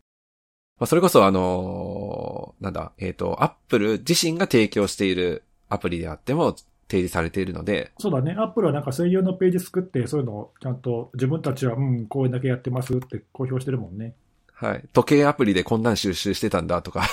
[0.80, 6.56] まあ、それこそあのーなんだ、えっ、と、アップル自身が提供しているアプリであっても
[6.89, 14.15] 提示されているので、そうだね、アップルはなんか専用のページ作って、そういうのをちゃんと自分たちは、うん、こういうだけやってますって公表してるもんね。
[14.53, 14.84] はい。
[14.91, 17.03] 時計アプリでこんなん収集してたんだとか。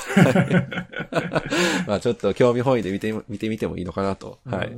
[1.87, 4.39] まあちょっと興味本位で見て、見てみてもいいのかなと。
[4.47, 4.71] はい。
[4.71, 4.77] ね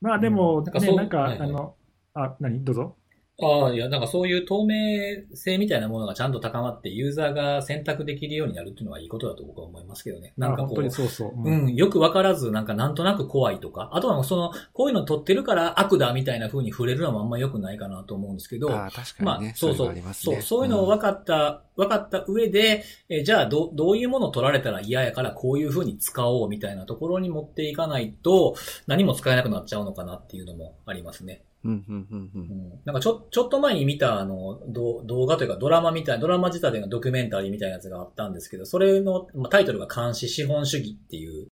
[0.00, 1.74] まあでも、なんかそうなんか、はいはいあの、
[2.14, 2.62] あ、何？
[2.62, 2.96] どうぞ。
[3.40, 10.34] ああ、いや、なんかそういう透明性みたいなものがちゃんと高まって、ユーザーが選択できるようになるっていうのはいいことだと僕は思いますけどね。
[10.36, 11.32] なんかこうあ本当に、そうそう。
[11.34, 28.54] ううん、よくわからず、なんかなんとなく怖いとか、あとはもうその、こういうの撮ってるから悪だみたいな風に触れるのもあんま良くないかなと思うんですけど、ああ、確かまあにね。、そうそういのありますそう、ねそういうのを分かった、分かった上で、えーじゃあど、どういうものを取られたら嫌やからこういう風に使おうみたいなところに持っていかないと、
[28.86, 31.42] 何も使えなくなっちゃうのかなっていうのもありますね。
[31.64, 32.30] うん、うん、うん、う。
[32.34, 41.48] うんんなんかちょ、ちょっと前に見たあの、ど動画というかドラマみたい、ドラマ自体のドキュメンタリーみたいなやつがあったんですけど、それの、まあ、タイトルが監視資本主義っていう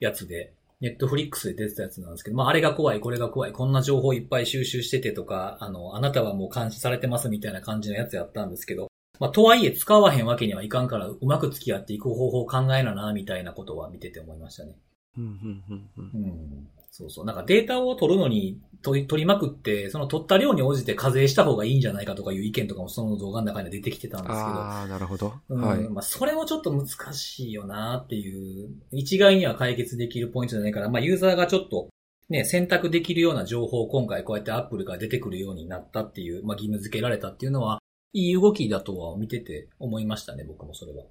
[0.00, 14.76] やつで、ネットフリックスで出てたやつなんですけど、まあ、あれが怖い、これが怖い、こんな情報いっぱい収集しててとか、あの、あなたはもう監視されてますみたいな感じのやつやったんですけど、まあ、とはいえ使わへんわけにはいかんから、うまく付き合っていく方法を考えなな、みたいなことは見てて思いましたね。
[15.16, 16.68] うん、うん、うん、うん。
[16.90, 17.24] うんそうそう。
[17.24, 24.38] なんかデータを取るのに取り取りまくって、その取った量に応じて課税した方がいいんじゃないかとかいう意見とかもその動画の中には出てきてたんですけど。
[24.40, 25.32] ああ、なるほど。
[25.48, 25.88] うんはい。
[25.88, 31.88] まあ、それもちょっと難しいよなっていう、一概には解決できるポイントじゃないから、まあ、ユーザーがちょっと、
[32.28, 37.78] ね、選択できるような情報を今回こうやってアップルが出てくるようになったっていう、まあ、義務付けられたっていうのは、
[38.12, 41.04] いい動きだとは見てて思いましたね、僕もそれは。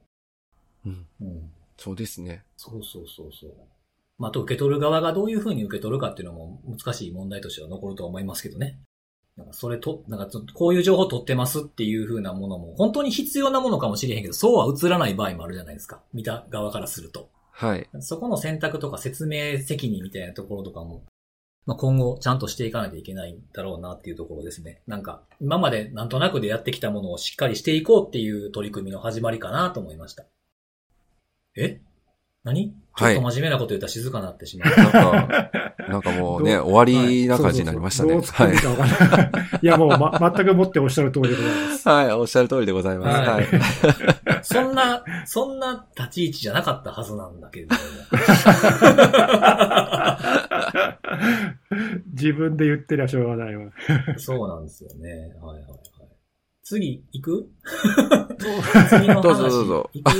[0.85, 1.05] うん。
[1.21, 1.51] うん。
[1.77, 2.43] そうですね。
[2.55, 3.53] そうそうそうそう。
[4.17, 8.79] まあ、あと受け取る側がどういうふうに受け取るかっていうのも難しい問題としては残るとは思いますけどね。
[9.35, 16.01] なんかそれと、なんかこういう情報取ってますっていうふうなものも、本当に必要なものかもしれへんけど、そうは映らない場合もあるじゃないですか。
[16.13, 17.29] 見た側からすると。
[17.51, 17.87] はい。
[17.99, 21.03] そこの選択とか説明責任みたいなところとかも、
[21.67, 24.81] まあ、今後ちゃんとしていかないといけないんだろうなっていうところですね。
[24.87, 30.25] なんか、今までなんとなくでやってきたものをしっかりしていこうっていう取り組みの始まりかなと思いました。
[31.55, 31.81] え？
[32.47, 32.73] 何？
[32.97, 34.75] ちょはいっと真面目なこと言ったら静かになってしまう。
[34.75, 35.51] なんか、
[35.87, 38.13] なんかもうね、 終わりな感じになりましたね。
[38.13, 38.85] そうそうそうどう突っ込んでいいか分か
[39.17, 39.31] んない。
[39.61, 41.87] いや、もう、ま、全くもっておっしゃる通りでございます。
[41.89, 42.07] はい。
[42.07, 43.17] はい、おっしゃる通りでございます。
[43.29, 43.47] ははいい。
[44.41, 47.81] そんな、そんな立ち位置じゃなかったはずなんだけれども。
[52.13, 53.65] 自分で言ってりゃしょうがないわ。
[54.17, 55.35] そうなんですよね。
[55.41, 55.79] はいはいはい。
[56.69, 57.49] 次、行く？
[58.89, 59.23] 次の話。
[59.23, 60.13] どうぞどうぞ行く？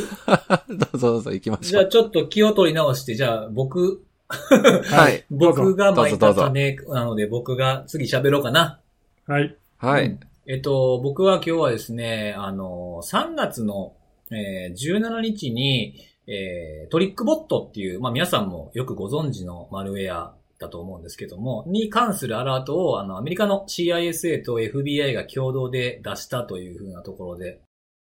[0.78, 1.64] どうぞどうぞ行きましょう。
[1.64, 5.26] じゃあちょっと気を取り直して、じゃあ僕、はい。
[5.30, 8.80] 僕が巻いた種なので僕が次喋ろうかな。
[9.26, 9.58] はい。
[9.78, 10.20] はいうん。
[10.46, 13.94] えっと、僕は今日はですね、あの、3月の、
[14.32, 15.96] えー17日に、
[16.28, 27.62] えートリックボットっていう、まあ皆さんもよくご存知のマルウェアだと思うんですけども、に関するアラートを、あの、アメリカの CISA と FBI が共同で出したというふうなところで、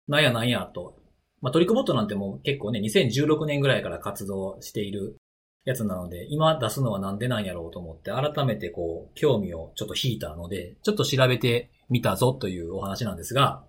[0.08, 0.96] なんやなんやと。
[1.42, 5.18] まあトリックボットなんてもう結構ね、2016年ぐらいから活動している
[5.66, 13.64] やつなので、今出すのはなんでなんやろうと思って、改めてこう、興味をちょっと引いたので、ちょっと調べてみたぞというお話なんですが、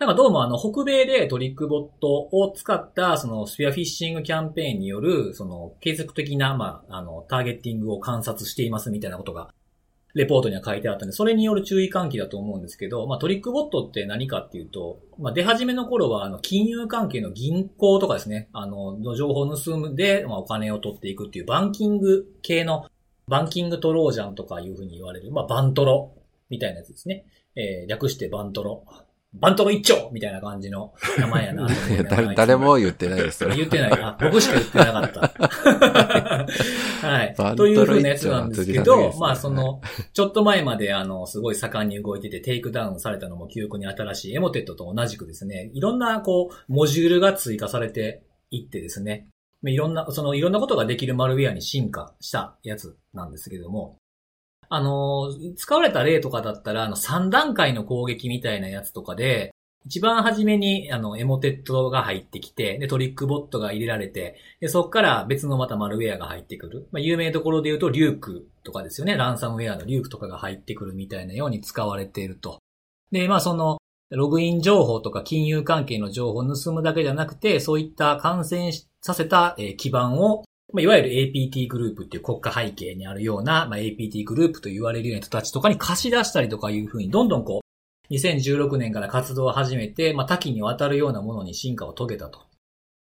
[0.00, 9.52] なんかどうもあの、北米でトリックボットを使った、その、スピアフィッシングキャンペーンによる、その、継続的な、まあ、あの、ターゲッティングを観察していますみたいなことが
[10.14, 22.86] レポートには書いてあったんで、それによる注意喚起だと思うんですけど、まあトリックボットって何かっていうと、まあ出始めの頃は、あの、金融関係の銀行とかですね、あの、の情報を盗んで、まあお金を取っていくっていうバンキング系の、
[23.28, 26.14] banking trojan とかいうふうに言われる、まあバントロ
[26.48, 27.26] みたいなやつですね。
[27.54, 28.84] えー、略してバントロ。
[29.32, 31.68] バントロ一丁みたいな感じの名前やな
[32.10, 33.46] 誰誰も言ってないです。
[33.48, 34.18] 言ってないな。
[34.20, 36.46] 僕しか言ってなかった。
[37.06, 37.34] はい。
[37.56, 39.80] というふうなやつなんですけど、まあその、
[40.12, 49.28] ちょっと前まであの、すごい盛んに動いててテイクダウンされたのも記憶に新しい Emotet と同じくですね、いろんなこう、モジュールが追加されていってですね、
[49.64, 53.99] いろんな、そのいろんなことができるマルウェアに進化したやつなんですけれども、
[54.72, 59.52] あの、使われた例とかだったら、あの、3段階の攻撃みたいなやつとかで、
[59.84, 66.88] 一番初めに、あの、エモテットが入ってきて、で、トリックボットが入れられて、で、そこから別のまたマルウェアが入ってくる。
[66.92, 69.16] まあ、有名どころで言うと、リュークとかですよね。
[69.16, 72.58] ランサムウェアのリュークとかが入ってくるみたいなように使われていると。
[73.10, 73.78] で、まあ、その、
[74.10, 92.40] ログイン情報とか金融関係の情報を盗むだけじゃなくて、そういった感染させた基盤を、まあ、いわゆる APT グループっていう国家背景にあるような、まあ、APT グループと言われるような人たちとかに貸し出したりとかいうふうに、どんどんこう、2016年から活動を始めて、まあ、多岐にわたるようなものに進化を遂げたと。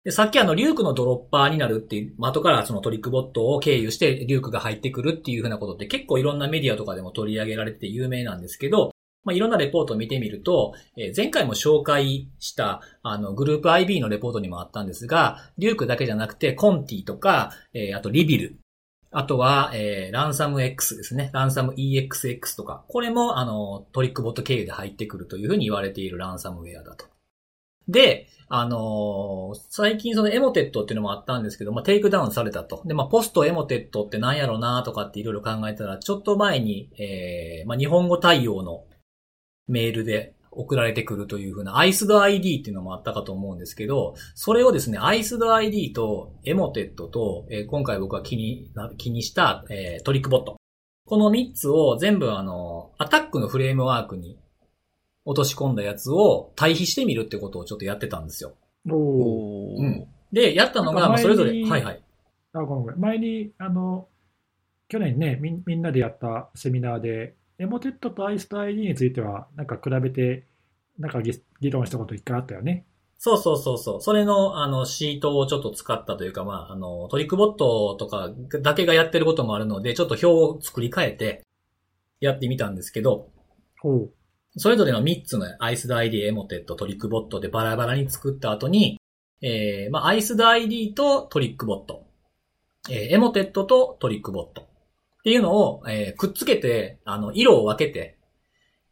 [0.04, 8.91] で、さっきあの、リュークのドロッパーになるっていう、まあ、後からそのトリックボットを経由してリュークが入ってくるっていうふうなことって結構いろんなメディアとかでも取り上げられて有名なんですけど、
[9.24, 18.56] まあ、いろんなレポートを見てみると、えー前回も紹介した、あの、 Group-IB のレポートにもあったんですが、 Ryuk だけじゃなくて、 Conti とか、えーあと REvil、
[19.10, 21.30] あとは、えーランサム X ですね。
[21.32, 22.84] RansomEXX とか。
[22.88, 27.06] これも、あの、 Trickbot 経由で入ってくるというふうに言われているランサムウェアだと。
[27.88, 32.82] で、あのー最近その Emotet っていうのもあったんですけど、まあ、テイクダウンされたと。
[32.86, 38.84] で、まあ、ポスト Emotet って何やろうなとかっていろいろ考えたら、ちょっと前に、えーまあ、日本語対応の
[39.68, 50.56] メールで送られてくるというふうな ISDID っていうのもあったかと思うんですけど、それをですね、ISDID とエモテットと、えー今回僕が気にな、気にした、えートリックボット。
[51.06, 54.38] この3つを全部あの、アタックのフレームワークに
[55.24, 58.54] 落とし込んだやつを対比してみるってことをちょっとやってたんですよ。
[58.90, 62.02] おうんで、やったのが、それぞれ、はいはい。
[62.54, 63.00] あ、ごめんごめん。
[63.00, 64.08] 前に、あの、
[64.88, 70.48] 去年ね、みんみんなでやったセミナーで、エモテットとアイスと ID については、なんか比べて、
[70.98, 72.86] なんか議議論したこと一回あったよね。
[73.18, 74.00] そうそうそうそう。
[74.00, 81.44] それの、あの、シートをちょっと使ったというか、まあ、あの、トリックボットとかだけがやってることもあるので、ちょっと表を作り変えて、
[82.18, 83.28] やってみたんですけど、
[83.78, 84.12] ほう。
[84.56, 89.00] それぞれの3つのアイスダ ID、エモテット、トリックボットでバラバラに作った後に、
[89.40, 92.06] えー、まあ、アイスダ ID とトリックボット、
[92.90, 94.71] えーエモテットとトリックボット
[95.22, 98.18] っていうのを、えーくっつけて、あの、色を分けて、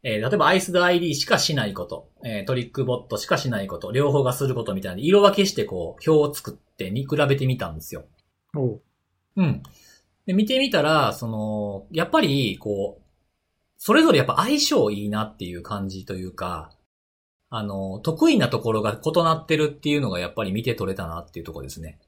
[0.01, 8.05] えー例えばアイスダ ID しかしないこと、えートリックボットしかしないこと、両方がすることみたいな色分けしてこう、表を作って見比べてみたんですよ。
[8.53, 8.81] ほう。
[9.35, 9.61] うん。
[10.25, 13.03] で、見てみたら、その、やっぱり、こう、
[13.77, 16.71] それぞれやっぱ相性いいなっていう感じというか、
[17.49, 21.99] あの、得意なところが異なってるっていうのがやっぱり見て取れたなっていうところですね。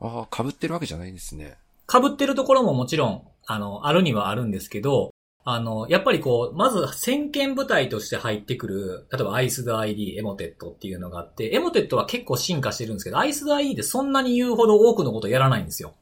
[0.00, 1.58] ああ、被ってるわけじゃないんですね。
[1.90, 5.10] 被ってるところももちろん、あの、あるにはあるんですけど、
[5.42, 15.94] あの、やっぱりこう、まず先見部隊として入ってくる、例えばアイスド ID、エモテットっていうのがあって、エモテットは結構進化してるんですけど、アイスド ID ってそんなに言うほど多くのことやらないんですよ。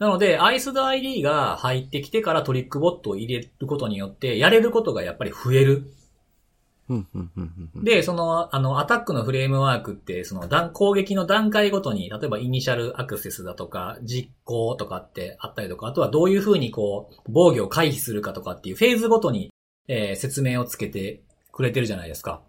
[0.00, 5.92] なので、アイスド ID が入ってきてからトリックボットを入れることによって、やれることがやっぱり増える。
[7.84, 19.52] で、その、あの、アタックのフレームワークって、その、攻撃の段階ごとに、例えばイニシャルアクセスだとか、実行とかってあったりとか、あとはどういうふうにこう、防御を回避するかとかっていうフェーズごとに、
[19.88, 21.22] えー説明をつけて
[21.52, 22.42] くれてるじゃないですか。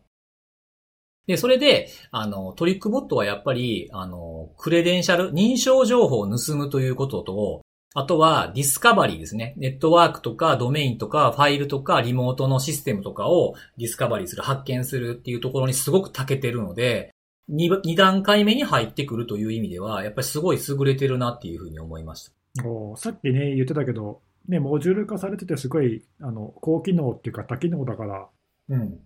[1.28, 7.62] で、それで、あの、 Trickbot はやっぱり、あの、 credential、認証情報を盗むということと、
[7.94, 9.54] あとは discovery ですね。
[9.58, 17.14] ネットワークとかドメインとかファイルとかリモートのシステムとかを discovery する、発見するっていうところにすごく長けてるので、
[17.50, 22.66] 2, 二段階目に入ってくるという意味では、やっぱりすごい優れてるなっていうふうに思いました。
[22.66, 28.28] おさっきね、言ってたけど、ね、モジュール化されててすごい、あの、高機能っていうか多機能だから、
[28.70, 29.00] うん。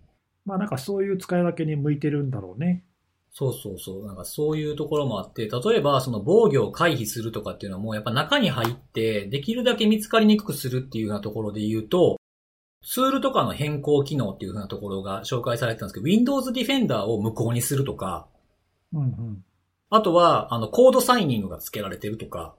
[0.44, 2.84] まあなんかそういう使い分けに向いてるんだろうね。
[3.38, 4.06] そうそうそう。
[4.06, 12.16] なんかそういうところもあって、例えばその防御を回避するとかっていうのも、やっぱ中に入って、できるだけ見つかりにくくするっていうようなところで言うと、
[12.82, 18.26] ツールとかの変更機能っていうふうなところが紹介されてたんですけど、Windows Defender を無効にするとか、
[18.94, 19.44] うんうん。
[19.90, 22.56] あとは、あの、コードサイニングが付けられてるとか、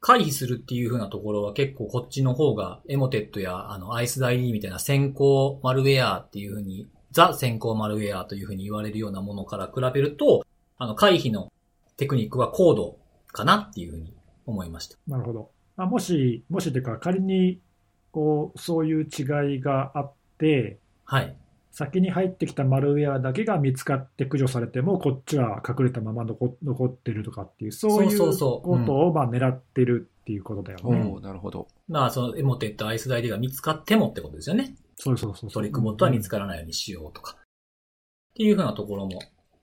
[0.00, 6.86] 回避するっていう風なところは結構こっちの方がエモテットやあのアイスダイ d みたいな先行マルウェアっていう風に、
[7.16, 10.44] ザ先行マルウェアという風に言われるようなものから比べると、
[10.76, 11.50] あの回避の
[11.96, 12.98] テクニックは高度
[13.28, 14.14] かなっていう風に
[14.44, 14.98] 思いました。
[15.08, 15.50] なるほど。
[15.78, 17.58] まあ、もし、もしというか仮に、
[18.12, 21.34] こう、そういう違いがあって、はい。
[21.70, 31.00] 先に入ってきたマルウェアだけが見つかって駆除されても、こっちは隠れたまま残残ってるとかっていう、そういうことをまあ狙ってるっていうことだよおね。
[31.00, 31.68] ーなるほど。
[31.86, 34.74] まあ、そのエモテット、アイスダイ d が見つかってもってことですよね。
[34.96, 35.50] そうそうそうそう。
[35.52, 37.36] トリックボットは見つからないようにしようとか。
[37.36, 37.42] っ
[38.34, 39.20] ていうふうなところも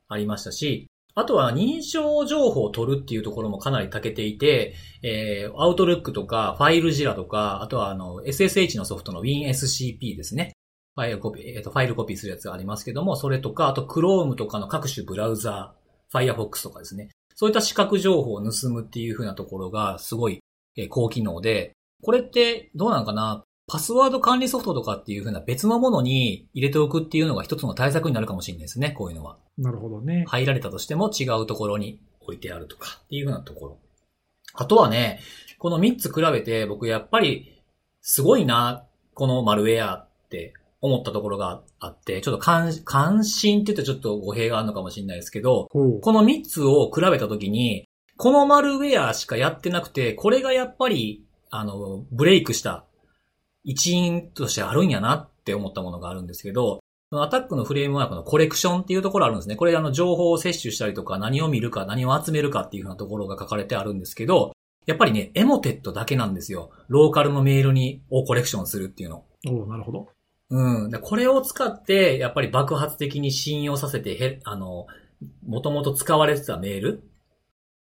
[0.08, 10.54] ありましたし、あとは認証情報を取るっていうところもかなり長けていて、えー、アウトルックとか、ファイルジラとか、あとはあの、SSH のソフトの WinSCP ですね。
[10.96, 17.10] ファイルコピー、えっ、と、ファイルコピーするやつがありますけども、それとか、あと Chrome とかの各種ブラウザー、Firefox とかですね。
[17.36, 20.43] そういった視覚情報を盗むっていうふうなところがすごい、
[20.76, 23.44] えー高機能で、これってどうなんかな？
[23.66, 29.38] パスワード管理ソフトとかっていう風な別のものに入れておくっていうのが一つの対策になるかもしれないですね、こういうのは。
[29.58, 30.26] なるほどね。
[30.28, 33.78] 入られたとしても違うところに置いてあるとかっていう風なところ。
[34.54, 35.22] あとはね、
[35.60, 37.64] この3つ比べて僕やっぱり
[38.02, 45.70] すごいな、このマルウェアって思ったところがあって、ちょっと関関心って言ってちょっと語弊があるのかもしれないですけど。
[45.72, 47.86] この3つを比べたときに、
[48.24, 52.86] このマルウェアしかやってなくて、これがやっぱり、あの、ブレイクした
[53.66, 56.80] 一因としてあるんやなって思ったものがあるんですけど、
[57.12, 59.58] アタックのフレームワークのコレクションっていうところあるんですね。
[59.58, 64.54] これあの情報を摂取したりとか何を見るか何を集めるかっていうふうなところが書かれてあるんですけど、
[64.86, 66.72] やっぱりね、エモテットだけなんですよ。
[66.88, 69.26] ローカルのメールに、をコレクションするっていうの。
[69.50, 70.08] おうなるほど。
[70.50, 70.92] うん。
[70.92, 74.88] でこれを使って、やっぱり爆発的に信用させて、へ、あの、
[75.46, 77.04] もともと使われてたメール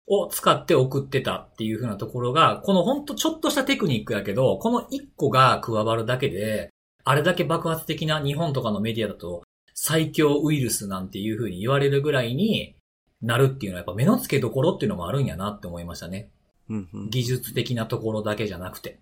[0.07, 6.70] を使って送ってたっていう風なところが、このほんとちょっとしたテクニックやけど、この一個が加わるだけで、
[7.04, 9.42] あれだけ爆発的な日本とかのメディアだと、
[9.74, 12.76] 最強ウイルスなんていう風に言われるぐらいに
[13.20, 16.30] なるっていうのはやっぱ目の付けどころっていうのもあるんやなって思いましたね。
[16.68, 17.11] うんうん。
[17.11, 19.00] 技術的なところだけじゃなくて。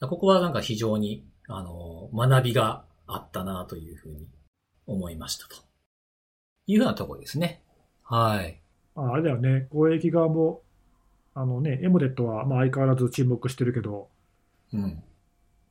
[0.00, 4.28] ここはなんか非常に、あの、学びがあったなというふうに
[4.86, 5.56] 思いましたと。
[6.66, 7.62] いうふうなところですね。
[8.02, 8.60] はい。
[8.96, 10.62] ああれだよね、公益側も、
[11.34, 14.08] あのね、エモデットはまあ相変わらず沈黙してるけど、
[14.72, 15.02] うん。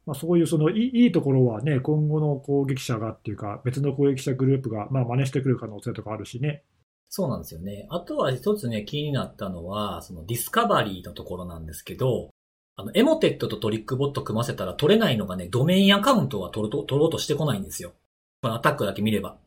[0.05, 6.63] まあ、そういうそのいいいいところはね、今後の攻撃者がっていうか、別の攻撃者グループがまあ真似してくる可能性とかあるしね。
[7.09, 7.87] そうなんですよね。
[7.89, 12.29] あとは一つね、気になったのは、その discovery のところなんですけど、
[12.75, 17.93] あの、 Emotet と Trickbot 組ませたら取れないのがね、ドメインアカウントは取ろうと取ろうとしてこないんですよ。
[18.41, 19.37] この ATT&CK だけ見れば。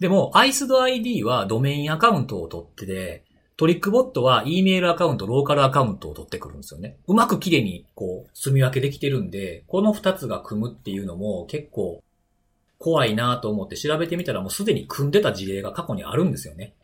[0.00, 3.24] でも、 IcedID はドメインアカウントを取ってて、
[3.56, 6.96] Trickbot は E メールアカウント、ローカルアカウントを取ってくるんですよね。
[7.08, 12.00] うまく綺麗にこう、住み分けできてるんで、この二つが組むっていうのも結構
[12.78, 16.74] 怖いなと思って調べてみたらもうすでに組んでた事例が過去にあるんですよね。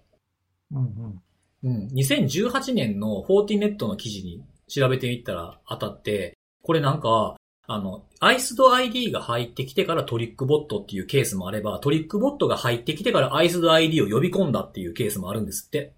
[0.73, 1.23] うん
[1.63, 1.71] うん。
[1.71, 1.89] うん。
[1.93, 7.37] 2018年のフォーティネットの記事に調べてみたら当たって、これなんか、
[7.67, 15.95] あの、アイスド ID が入ってきてからトリックボットっていうケースもあれば、トリックボットが入ってきてからアイスド ID を呼び込んだっていうケースもあるんですって。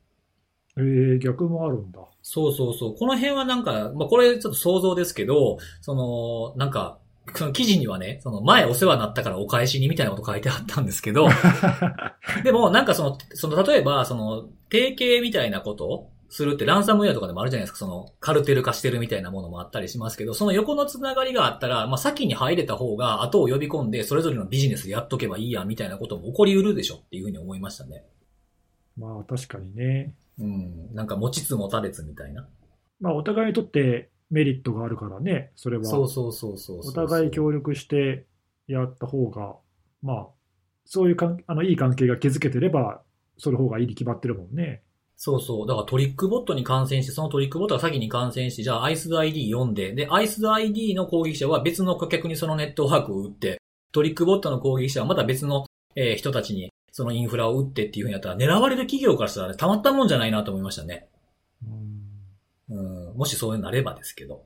[0.77, 2.01] えー、逆もあるんだ。
[2.23, 2.95] そうそうそう。
[2.95, 6.99] この辺はなんか、まあ、これちょっと想像ですけど、その、なんか、
[7.35, 11.29] その記事にはね、その前お世話になったからお返しにみたいなこと書いてあったんですけど、
[12.45, 28.05] でもなんかその、その、例えば、その、提携みたいなことをするってランサムウェアとかでもあるじゃないですか、その、カルテル化してるみたいなものもあったりしますけど、その横のつながりがあったら、まあ、先に入れた方が後を呼び込んで、それぞれのビジネスやっとけばいいや、みたいなことも起こり得るでしょっていうふうに思いましたね。
[28.97, 30.15] まあ確かにね。
[30.39, 30.95] うん。
[30.95, 32.49] なんか持ちつ持たれつみたいな。
[33.01, 35.85] まあお互いにとってメリットがあるからね、それは。
[35.85, 36.91] そうそうそうそうそう。
[36.91, 38.27] お互い協力して
[38.67, 39.57] やった方が、
[40.03, 40.27] まあ、
[40.85, 43.03] そういうかんあのいい関係が築けてれば、
[43.39, 44.83] その方がいいに決まってるもんね。
[45.17, 45.67] そうそう。
[45.67, 53.61] だからトリックボットに感染して、そのトリックボットが先に感染して、じゃあアイスド ID 読んで、で、アイスド ID の攻撃者は別の顧客にそのネットワークを打って、
[53.93, 55.65] トリックボットの攻撃者はまた別の、
[55.95, 61.09] えー人たちにそのインフラを打ってっていう風にやったら、狙われる企業からしたら、ね、たまったもんじゃないなと思いましたね。
[62.71, 64.45] うんうん、もしそうなればですけど。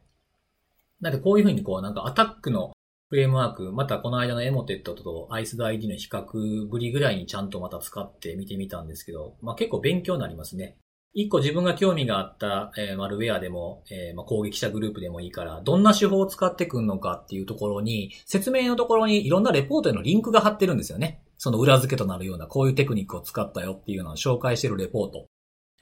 [1.00, 2.72] なんでこういう風にこう、なんかアタックの
[3.10, 10.76] フレームワーク、またこの間のエモテットとアイスド ID の比較ぶりぐらいにちゃんとまた使って見てみたんですけど、まあ結構勉強になりますね。
[11.12, 21.20] 一個自分が興味があった、えーマルウェアでも、えーまあ、攻撃者グループでもいいから、どんな手法を使ってくんのかっていうところに、説明のところにいろんなレポートへのリンクが貼ってるんですよね。
[21.36, 25.26] その裏付けとなるような、こういうテクニックを使ったよっていうのを紹介してるレポート。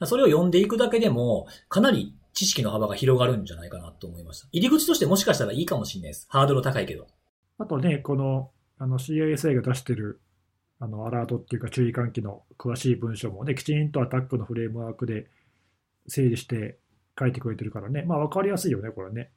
[0.07, 4.47] それを読んでいくだけでも、かなり知識の幅が広がるんじゃないかなと思いました。
[4.51, 6.25] 入り口としてもしかしたらいいかもしれないです。
[6.29, 7.05] ハードル高いけど。
[7.59, 10.21] あとね、このあの CISA が出してる
[10.79, 15.27] あのアラートっていうか注意喚起の詳しい文章もね、きちんとアタックのフレームワークで
[16.07, 16.79] 整理して
[17.19, 19.31] 書いてくれてるからね、まあ分かりやすいよね、これね。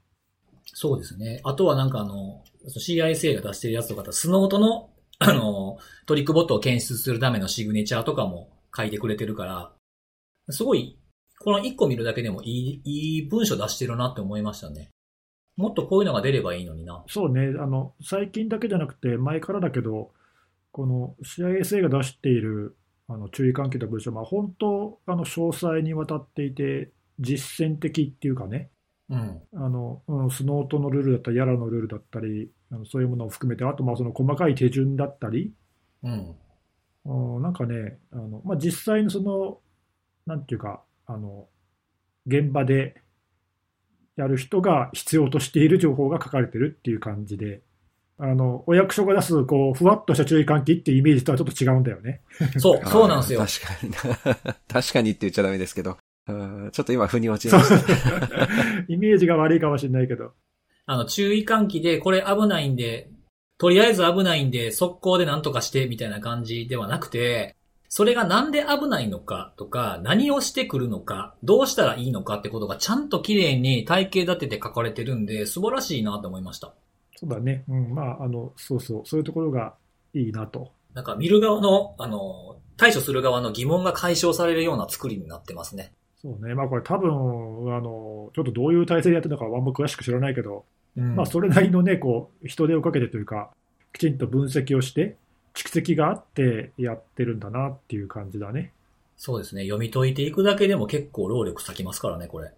[0.64, 1.40] そうですね。
[1.42, 9.72] あとはなんかあの、CISA が出してるやつとか、スノートの、あの、トリックボットを検出するためのシグネチャーとかも書いてくれてるから、
[10.50, 10.98] すごい、
[11.40, 14.90] この1個見るだけでもいい、いい文章出してるなって思いましたね。
[15.56, 17.04] もっとこういうのが出ればいいのにな。
[17.08, 20.12] そうね、あの最近だけじゃなくて、前からだけど、
[20.70, 22.76] この CISA が出している
[23.08, 26.90] あの注意喚起の文章、まあ、本当あの詳細にわたっていて、
[27.20, 28.70] 実践的っていうかね、
[29.10, 29.42] うん。
[29.54, 35.52] あのうん、スノートのルールだったり、ヤラのルールだったり、あのそういうものを含めて、あとまあその細かい手順だったり、
[36.02, 36.36] うん。
[37.04, 39.58] うんなんかね、あのまあ、実際のその、
[40.24, 41.48] なんていうか、あの
[42.26, 42.94] 現場で
[44.16, 47.62] やる人が必要としている情報が書かれてるっていう感じで、
[48.18, 52.20] あのお役所が出すこうふわっとした注意喚起っていうイメージとはちょっと違うんだよね。
[52.58, 54.54] そう、そうなんですよ確かに。
[54.68, 55.96] 確かにって言っちゃダメですけど。
[56.28, 58.44] うんちょっと今、腑に落ちました。
[58.86, 60.32] イメージが悪いかもしれないけど。
[60.86, 63.08] あの、注意喚起で、これ危ないんで、
[63.58, 67.56] とりあえず危ないんで、速攻で何とかして、みたいな感じではなくて、
[67.94, 76.72] それがなんで危ないのかとか、何をしてくるのか、どうしたらいいのかってことがちゃんと綺麗に体系立てて書かれてるんで、素晴らしいなと思いました。
[77.16, 77.64] そうだね。
[77.68, 79.74] うん、まあ、あの、そうそう、そういうところが
[80.14, 80.72] いいなと。
[80.94, 85.92] なんか見る側の、あの、対処する側の疑問が解消されるような作りになってますね。
[86.22, 86.54] そうね。
[86.54, 87.10] まあ、これ多分、
[87.76, 90.64] あの、ちょっとどういう体制でやってるのかはあんま詳しく知らないけど、
[90.96, 91.14] うん。
[91.14, 93.50] まあ、それなりのね、こう、人手をかけてというか、
[93.92, 95.18] きちんと分析をして、
[95.54, 98.72] 蓄積があってやってるんだなっていう感じだね。
[99.16, 99.62] そうですね。
[99.62, 102.52] 読み解いていくだけでも結構労力割きますからね、これ。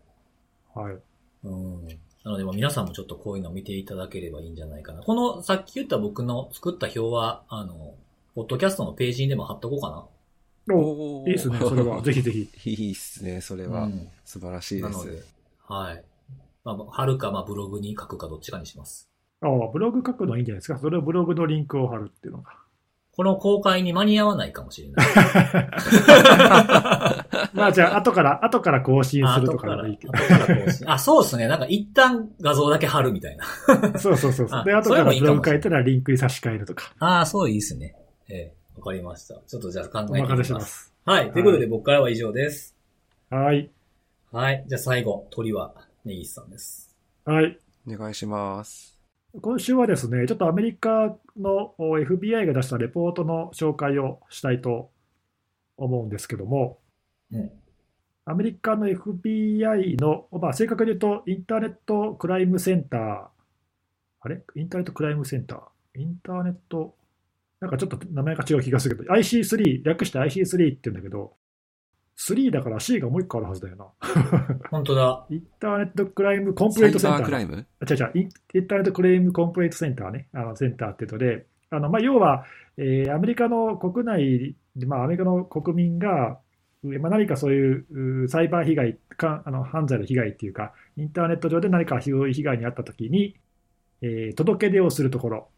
[0.75, 0.97] はい。
[1.45, 1.89] うん。
[2.25, 5.03] なので、皆さんもちょっとこういうのを見ていただければいいんじゃないかな。
[5.03, 7.95] この、さっき言った僕の作った表は、あの、
[8.35, 10.75] ポッドキャストのページにでも貼っとこうかな。
[10.75, 12.01] おいいですね、それは。
[12.03, 12.71] ぜひぜひ。
[12.73, 13.85] いいっすね、それは。
[13.85, 15.35] うん素晴らしいでなのです。、
[15.69, 16.05] はい。
[16.65, 19.11] まあ、貼るか、まあ、ブログに書くかどっちかにします。
[19.43, 20.79] ああ、ブログ書くのいいんじゃないですか。
[20.79, 22.64] それをブログのリンクを貼るっていうのが。
[23.17, 25.07] この公開に間に合わないかもしれない。
[27.55, 30.13] まあじゃあ、後から、後から更新すると後かでもいいけど。
[30.13, 31.47] 後から更新あ、そうですね。
[31.47, 33.45] なんか一旦画像だけ貼るみたいな。
[33.99, 34.61] そうそうそうそう。
[34.61, 36.93] あで、後からブログ書いたらリンクに差し替えるとか。
[36.99, 37.95] ああ、そういいですね。
[38.29, 39.35] ええ、わかりました。
[39.47, 40.33] ちょっとじゃあ考えてみます。
[40.33, 40.93] お任せします。
[41.05, 41.31] はい。
[41.31, 42.75] ということで僕からは以上です。
[43.31, 43.71] はい。
[44.33, 44.65] はい。
[44.67, 45.73] じゃあ最後、鳥は
[46.05, 46.93] ネギスさんです。
[47.25, 47.59] はい。
[47.87, 48.94] お願いします。
[49.43, 54.93] 今週はですね、ちょっとアメリカのお FBI が出したレポートの紹介をしたいと
[55.77, 56.79] 思うんですけども、
[57.33, 57.51] うん。
[58.27, 63.27] アメリカの FBI の、まあ、正確に言うと、インターネットクライムセンター、
[64.21, 64.41] あれ？
[64.55, 66.01] インターネットクライムセンター？
[66.01, 66.95] インターネット、
[67.61, 71.35] なんかちょっと名前が違う気がするけど、IC3、略して IC3 って言うんだけど、
[72.17, 73.87] 3だから C がもう一個あるはずだよな。
[74.71, 75.27] 本当だ。
[75.31, 77.21] インターネットクライムコンプサイレートセンター。
[77.21, 77.67] バークライム？
[77.81, 78.11] あ違う違う。
[78.15, 82.45] イン、ターネットクレームコンプレートセンターね、あのセンターっていうので、あのまあ、要は、
[82.77, 86.39] えーアメリカの国内で、まあ、アメリカの国民が、
[86.83, 93.37] うまあ、何かそういううサイバー被害かあの、犯罪の被害っていうか、インターネット上で何かひどい被害に遭ったときに、
[94.03, 95.49] えー届け出をするところ。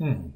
[0.00, 0.32] うん。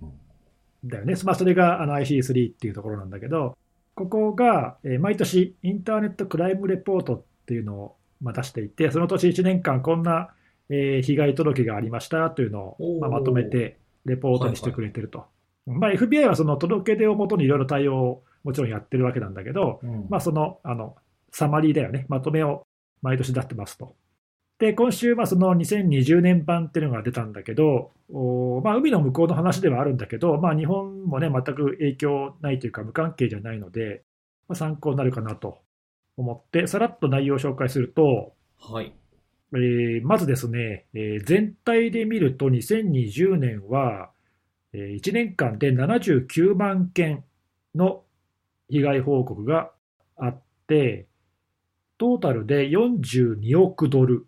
[0.84, 3.56] だよね、まあ、それがあの IC3 っていうところなんだけど、
[3.98, 10.30] ここが、えー毎年、インターネットクライムレポートっていうのを、まあ、出していて、その年1年間、こんな、
[10.70, 15.26] えー被害届がありましたというのを、まあ、まとめて、レポートにしてくれてると。
[15.66, 20.96] まあ、FBI はその届け出をもとにいろいろ対応をもちろんやってるわけなんだけど、うんまあ、そのあの
[21.30, 22.66] サマリーだよね、まとめを
[23.02, 23.94] 毎年出してますと。
[24.58, 34.02] で、今週、まあその2020年版っていうのが出たんだけど、おまあ、海の向こうの話ではあるんだけど、まあ、日本もね、全く影響ないというか、無関係じゃないので、
[34.48, 35.58] まあ、参考になるかなと
[36.16, 38.92] 思って、さらっと内容を紹介すると、はい。
[39.54, 44.10] えーまずですね、えー全体で見ると2020年は、
[44.72, 47.24] え1年間で79万件
[47.74, 48.02] の
[48.68, 49.70] 被害報告が
[50.16, 51.06] あって、
[51.98, 54.26] トータルで42億ドル、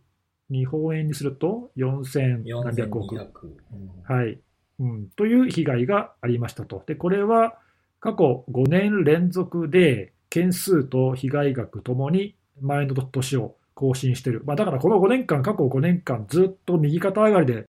[0.51, 3.15] 日本円にすると4000何百億。
[3.15, 3.47] 4200。
[3.73, 4.39] うんはい
[4.81, 6.83] うん、という被害がありましたと。
[6.87, 7.59] で、これは
[8.01, 14.43] 過去5年連続で件数と被害額ともに前の年を更新している。
[14.47, 17.67] まあ、だからこの5年間、過去5年間ずっと右肩上がりで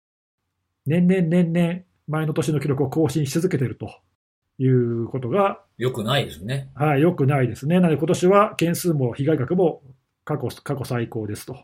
[0.84, 3.88] 年々年々前の年の記録を更新し続けていると
[4.58, 6.70] いうことが、よくないですね。
[6.74, 7.76] はい、良くないですね。
[7.76, 9.82] なので今年は件数も被害額も
[10.24, 11.56] 過去過去最高ですと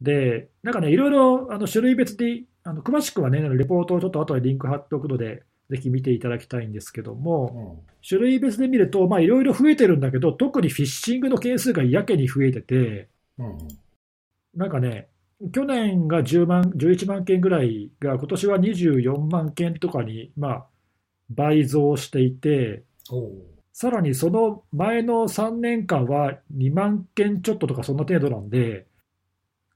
[0.00, 7.94] で、なんかね、いろいろあの種類別で、あの詳しくはね、レポートをちょっと後でリンク貼っておくので、ぜひ見ていただきたいんですけども、うん。
[8.06, 13.58] 種類別で見ると、まあいろいろ増えてるんだけど、特にフィッシングの件数がやけに増えてて、うん。
[14.54, 15.08] なんかね、
[15.52, 20.66] 去年が10万、11万件ぐらいが、今年は24万件とかに、まあ、
[21.30, 22.84] 倍増していて、
[23.72, 28.86] さらにその前の3年間は2万件ちょっととかそんな程度なんで、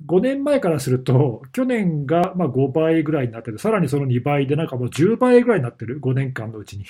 [0.06, 6.84] 5年前からすると、去年がまあ5倍ぐらいになってる、さらにその2倍で、なんかもう10倍ぐらいになってる、5年間のうちに。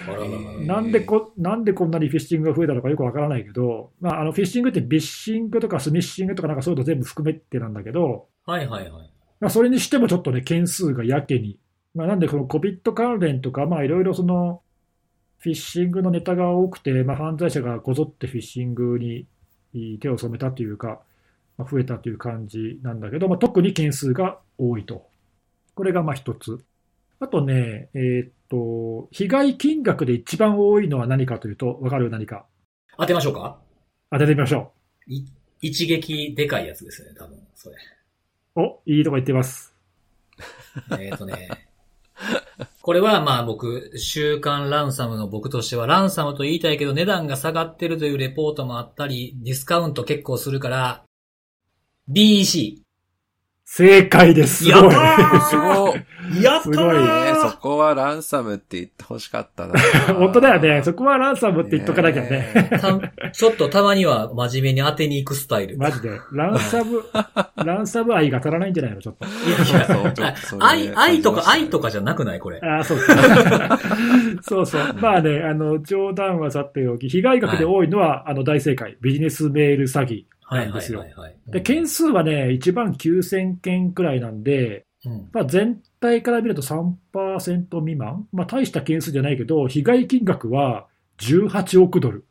[0.66, 9.10] なんでこなんでこんなにフィッシングが増えたのかよくわからないけど、まあ、あのフィッシングってビッシングとかスミッシングとかなんかそういうの全部含めてなんだけど、はいはいはい。
[9.40, 11.58] まあ、それにしてもちょっとね、件数がやけに。
[11.94, 14.62] まあ、なんでこの COVID 関連とか、まあいろいろその、
[15.38, 19.26] フィッシングのネタが多くて、まあ、犯罪者がこぞってフィッシングに
[20.00, 20.98] 手を染めたというか、まあ、
[21.64, 25.08] 増えたという感じなんだけど、まあ、特に件数が多いと。
[25.74, 26.64] これがまあ一つ。
[27.20, 32.46] あとね、えーっと、被害金額で一番多いのは何かというと、わかる何か？
[32.96, 33.58] 当てましょうか？
[34.10, 34.72] 当ててみましょ
[35.06, 35.24] い
[35.60, 37.76] 一撃でかいやつですね、多分、それ。
[38.56, 38.60] う。
[38.60, 39.74] お、いいとこ言ってます。
[40.98, 41.48] えっ、とね。
[42.82, 51.04] これはまあ僕、週刊ランサムの僕としては、ランサムと言いたいけど値段が下がってるというレポートもあったり、ディスカウント結構するから、
[52.10, 52.76] BEC。
[53.70, 54.64] 正解です。
[54.64, 54.88] すやごい。
[54.88, 56.42] ったーすごい。
[56.42, 59.74] やったすごいねーそこはランサムって言ってほしかったな。
[60.16, 60.82] 本当だよね。
[60.82, 62.70] そこはランサムって言っとかなきゃね。
[62.80, 65.76] たちょっとたまには真面目に当てに行くスタイル。
[65.76, 66.18] マジで。
[66.32, 67.02] ランサム、
[67.56, 69.02] ランサム愛が足らないんじゃないの？
[69.02, 69.26] ちょっと。
[69.26, 72.40] いやいやそう愛、愛とか、愛とかじゃなくない？
[72.40, 72.58] これ。
[72.62, 73.78] ああ、そうか。
[74.40, 74.94] そうそう。
[74.98, 78.96] まあね、あの、冗談はさておき、被害額で多いのは、あの、大正解。
[79.02, 81.00] ビジネスメール詐欺はないんですよ。
[81.00, 81.36] はいはい。
[81.48, 85.28] で、件数はね、1万9000件くらいなんで、うん。
[85.32, 88.26] まあ、全体から見ると3%未満。
[88.32, 90.86] まあ、大した件数じゃないけど、被害金額は
[91.18, 92.24] 18億ドル。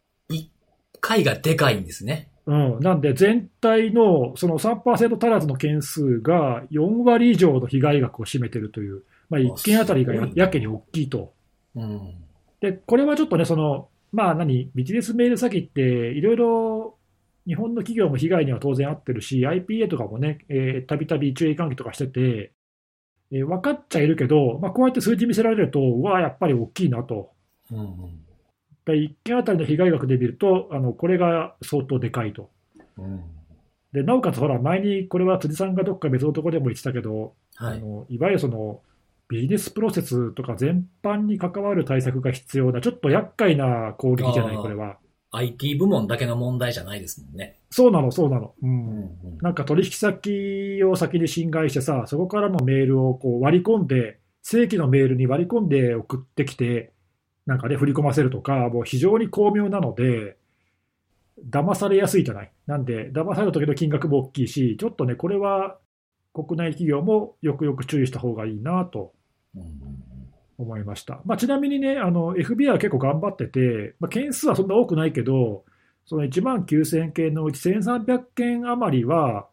[1.00, 2.30] 回がでかいんですね。
[2.46, 11.34] うん、なんで、全体のその3%足らずの件数が4割以上の被害額を占めているという、まあ、1件あたりがややけに大きいと。
[11.76, 12.16] うん。
[12.62, 16.97] で、これはちょっとね、その、まあ何、ビジネスメール詐欺って、いろいろ
[17.48, 22.52] 日本の企業も被害には当然遭ってるし、IPA とかもね、えーたびたび注意喚起とかしてて、
[23.32, 27.32] えー分かっちゃいるけど、まあ、こうやって数字見せられると、うわあ、やっぱり大きいなと。
[27.72, 27.88] うんうん。
[28.86, 32.50] で1件あたりの被害額で見ると、あのこれが相当でかいと。
[32.98, 33.24] うん。
[33.94, 37.78] でなおかつ、ほら、前にこれは辻さんがどっか別のところでも言ってたけど、はい。
[37.78, 38.82] い、あのいわゆるその
[39.30, 44.98] ビジネスプロセスとか全般に関わる対策が必要な、ちょっと厄介な攻撃じゃない、これは。
[45.32, 47.60] IT 部門だけの問題じゃないですもんね。
[47.70, 48.54] そうなの、そうなの。
[48.62, 49.38] ううんんうん。
[49.42, 56.94] なんか取引先を先に侵害してさ、そこからのメールをこう割り込んで、正規のメールに割り込んで送ってきて、
[57.46, 60.38] なんかね、振り込ませるとか、もう非常に巧妙なので、
[61.50, 62.52] 騙されやすいじゃない？
[62.66, 65.78] なんで、騙された時の金額も大きいし、ちょっとね、これは
[66.34, 69.14] 国内企業もよくよく注意した方がいいなと
[70.58, 71.22] 思いました。
[71.26, 75.66] まあ、ちなみにね、あの FBI は結構頑張ってて、まあ、件数はそんな多くないけど、
[76.06, 79.48] その1万9000件のうち1300件余りは、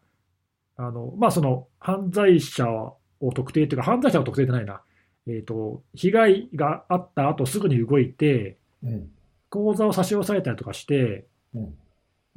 [0.77, 2.97] あのまあ、その犯罪者を
[3.33, 4.81] 特定というか、犯罪者を特定じゃないな、
[5.27, 9.09] えーと、被害があった後すぐに動いて、うん。
[9.49, 11.75] 口座を差し押さえたりとかして、うん。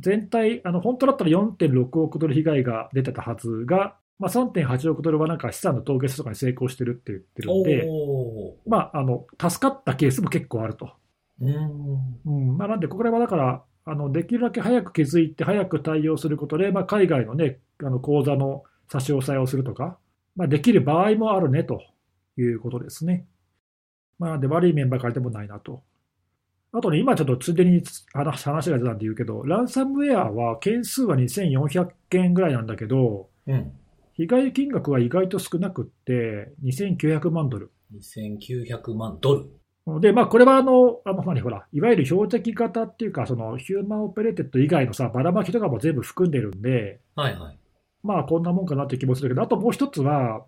[0.00, 7.88] 全体、あの本当だったら4.6億ドル被害が出てたはずが、まあ、3.8億ドルはなんか資産の凍結とかに成功してるって言ってるんで。
[8.66, 10.90] まあ、あの助かったケースも結構あると。
[11.40, 11.54] うん。
[12.26, 19.98] うんまあ、なんで、これはだからあの、できるだけ早く気づいて、早く対応することで、まあ、海外の,、ね、あの口座の差し押さえをするとか、
[20.36, 21.82] まあ、できる場合もあるねと
[22.36, 23.26] いうことですね。
[24.18, 25.82] まあ、で悪い面ばかりでもないなと。
[26.72, 33.72] あとね、今ちょっとついでに話話が出たんで言うけど、ランサムウェアは件数は2400件ぐらいなんだけど、うん。
[34.18, 37.70] 被害金額は意外と少なくって、2900万ドル。
[37.94, 39.48] 2900万ド
[39.86, 40.00] ル。
[40.00, 47.58] で、まあ、これはあの、あの、何、ほら、いわゆる標的型っていうか、その、 human operated 以外のさ、ばらまきとかも全部含んでるんで、はいはい。
[48.02, 50.44] まあ、こんなもんかなって気もするけど、あともう一つは、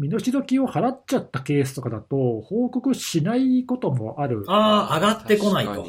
[0.00, 4.44] 身代金を払っちゃったケースとかだと、報告しないこともある。
[4.48, 5.86] ああ、上がってこないと。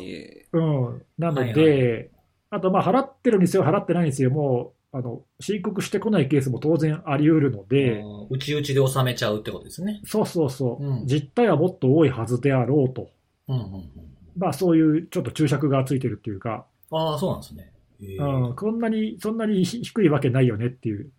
[0.54, 1.02] うん。
[1.18, 2.12] なのはいで、
[2.52, 10.02] あと、まあ、払ってるにせよ、払ってないにせよ、もう、あの、申告してこないケースも当然あり得るので、うちうちで収めちゃうってことですね。
[10.06, 13.10] そうそうそう、うん実態はもっと多いはずであろうと。
[13.48, 13.90] うんうんうん。
[14.38, 17.72] まあ、そういうちょっと注釈がついてるっていうか、ああ、そうなんですね。
[18.02, 21.12] うん、こんなに、そんなにひ低いわけないよねっていう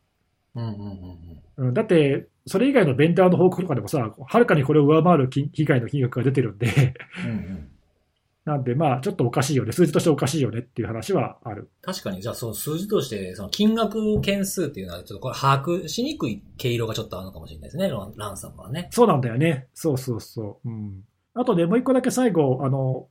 [0.54, 1.18] うんうん
[1.56, 6.94] うんだって、それ以外のベンダーの報告とかでもさ、はるかにこれを上回る金被害の金額が出てるんで、
[7.24, 7.71] うんうん。
[8.44, 11.70] なんでまあ、ちょっとおかしいよね、数字としておかしいよねっていう話はある。
[11.80, 18.88] 確かに、じゃあその数字として、その金額件数っていうのは、ちょっとこれ把握しにくい毛色がちょっとあるのかもしれないですね、ランさんはね。
[18.90, 19.68] そうなんだよね。
[19.74, 20.68] そうそうそう。
[20.68, 21.04] うん。
[21.34, 23.06] あとね、もう一個だけ最後、あの、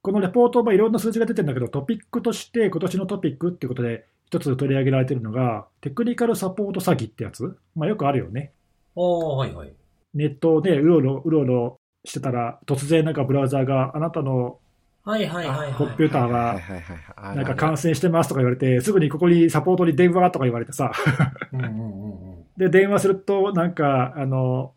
[0.00, 7.58] このレポート、まあ、いろんな数字が出てるんだけど、トピックとして、今年のトピックっていうことで、一つ取り上げられてるのが、テクニカルサポート詐欺ってやつ。
[7.74, 8.52] まあ、よくあるよね。
[8.96, 9.72] ああ、はいはい。
[10.14, 14.60] ネットでうろうろ、うろうろしてたら、突然なんかブラウザーがあなたの
[15.08, 15.72] はいはいはいはい。
[15.72, 17.36] コンピューターははいはいはいはい。
[17.36, 20.92] なんか感染してますとか言われて、すぐにここにサポートに電話とか言われてさ、
[21.50, 22.44] うんうんうんうん。
[22.58, 24.74] で、電話すると、なんか、あの、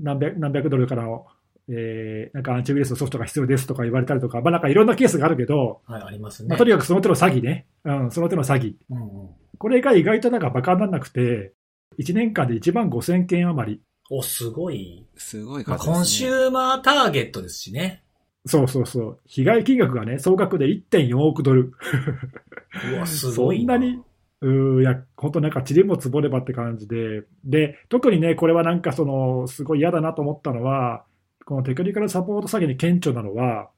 [0.00, 1.26] 何百何百ドルからの、
[1.68, 6.50] えーなんかアンチウイルスのソフトが必要ですとか言われたりとか、まあなんかいろんなケースがあるけど、はい、ありますね。
[6.50, 7.66] まあ、とにかくその手の詐欺ね。
[7.84, 8.74] うん、その手の詐欺。
[8.88, 9.28] うんうん。
[9.58, 11.54] これが意外となんかバカにならなくて、
[11.98, 13.80] 1年間で1万5000件余り。
[14.10, 15.06] お、すごい。
[15.16, 15.94] すごいまあ、数ですね。
[15.94, 18.02] コンシューマーターゲットですしね。
[18.44, 19.18] そうそうそう。
[19.26, 21.72] 被害金額がね、総額で1.4億ドル。
[22.92, 24.00] うわ、 すごいそんなに？
[24.40, 31.04] うーいや、本当なんか塵も積もればって感じで、で、特にね、これはなんかその、すごい嫌だなと思ったのは、
[31.44, 33.70] このテクニカルサポート詐欺に顕著なのは、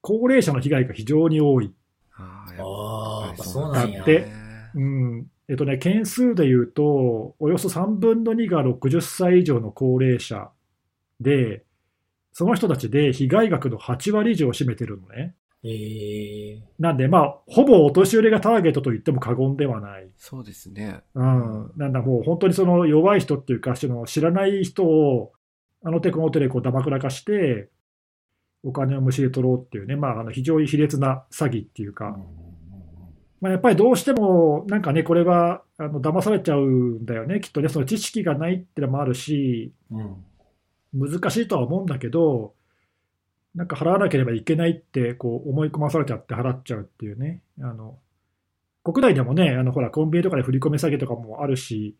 [0.00, 1.70] 高齢者の被害が非常に多い。
[2.14, 3.98] あーああ、やっぱそうなんや。
[3.98, 4.26] だって
[4.74, 5.26] うん。
[5.48, 10.48] えっとね、件数で言うと、およそ3分の2が60歳以上の高齢者
[11.20, 11.65] で、
[12.38, 15.34] その人たちで被害額の8割以上を占めてるのね。
[15.64, 20.10] ええなんで、まあ、ほぼお年寄りがターゲットと言っても過言ではない。
[20.18, 21.00] そうですね。
[21.14, 25.32] うん、なんだ、もう本当にその弱い人っていうか、その知らない人を、
[25.82, 27.70] あの手この手でこうだまくらかして、
[28.62, 32.18] お金をむしり取ろうっていうね、まあ、あの非常に卑劣な詐欺っていうか、
[33.40, 40.16] まあ、やっぱりどうしても、なんかね、これはあの騙されちゃうんだよね、きっとね、その知識がないってのもあるし、うん。
[40.96, 42.54] 難しいとは思うんだけど、
[43.54, 47.98] なんか払わなければいけないってこう思い込まされちゃって払っちゃうっていうね、あの
[48.84, 51.96] 国内でもね、あのほらコンビニとかで振り込め詐欺とかもあるし、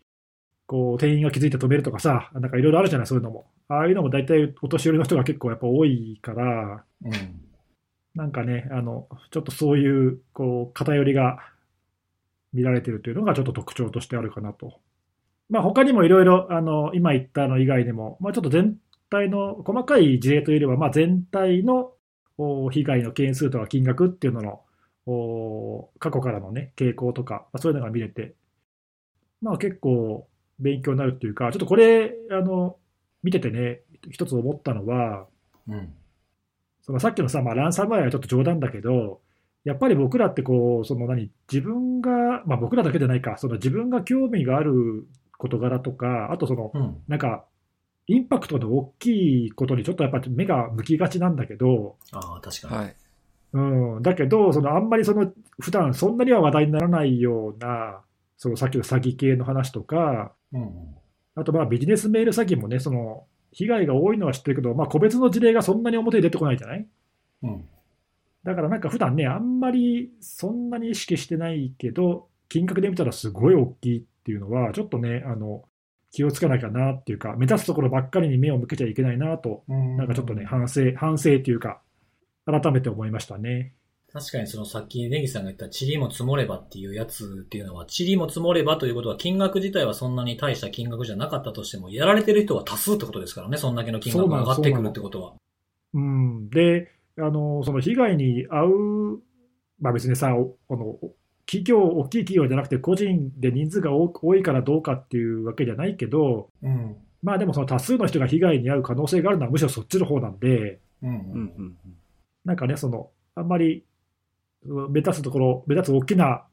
[0.66, 3.46] こう店員が気づいて止めるとかさ、なんかいろいろあるじゃない、そういうのも。
[3.68, 7.12] ああいうのも大体お年寄りの人が結構やっぱ多いから、うん。
[8.14, 11.38] なんかね、あのちょっとそういうこう偏りが
[12.52, 14.80] 見られてるというのがちょっと特徴としてあるかなと。
[15.48, 18.76] まあ他にもいろいろあの今言ったの以外でも、まあ、ちょっと全
[19.10, 21.92] 体の細かい事例というよりは、まあ、全体の
[22.38, 24.60] お被害の件数とか金額っていうのの
[25.06, 28.34] お過去からのね傾向とか、まあ、そういうのが見れて、
[29.40, 30.28] まあ結構
[30.58, 32.76] 勉強になるっていうか、ちょっとこれあの
[33.22, 33.80] 見ててね、
[34.10, 35.26] 一つ思ったのは、
[35.68, 35.94] うん。
[36.82, 39.20] そのさっきのさ、まあ、ランサムウェアはちょっと冗談だけど、
[39.64, 47.02] やっぱり僕らってこう、その何、自分が、まあ、僕らだけじゃないか、その自分が興味がある事柄とか、あとその、うん。
[47.08, 47.44] なんか、
[48.08, 52.76] インパクトの大きいことにちょっとやっぱり目が向きがちなんだけど、ああ、確かに。
[52.76, 52.96] はい。
[53.52, 53.60] う
[54.00, 58.00] ん、だけど、そのあんまりその普段そんなには話題にならないような、
[58.36, 60.70] そのさっきの詐欺系の話とか、うんうん。
[61.34, 66.86] あとまあビジネスメール詐欺もね、その被害が多いのは知ってるけど、まあ、個別の事例がそんなに表に出てこないじゃない？
[67.42, 67.64] うん。
[68.44, 75.64] だからなんか普段ね、あんまりそんなに意識してないけど、金額で見たらすごい大きいっていうのは、ちょっとね、あの
[76.16, 81.82] 気をつけなきゃなっていうか、目立つところばっかりに目を向けちゃいけないなと、うんなんかちょっとね、反省、反省っていうか、
[82.46, 83.74] 改めて思いましたね。
[84.10, 95.34] 確かにそのさっきネギさんが言った塵も積もればっていうやつっていうのは、塵も積もればということは金額自体はそんなに大した金額じゃなかったとしても、やられてる人は多数ってことですからね、そんだけの金額が上がってくるってことは。
[95.92, 99.22] うん、で、あのその被害に遭う、
[99.80, 101.10] まあ、別にさ、おこの
[101.46, 106.96] 企業、大きい企業じゃなくて、個人で人数が多多いからどうかっていうわけじゃないけど、うん。
[107.22, 111.08] まあでもその多数の人が被害に遭う可能性があるのはむしろそっちの方なんで、うん。
[111.08, 111.76] うんうん
[112.44, 113.84] なんかね、そのあんまり
[114.64, 116.44] うん目立つところ、目立つ大きな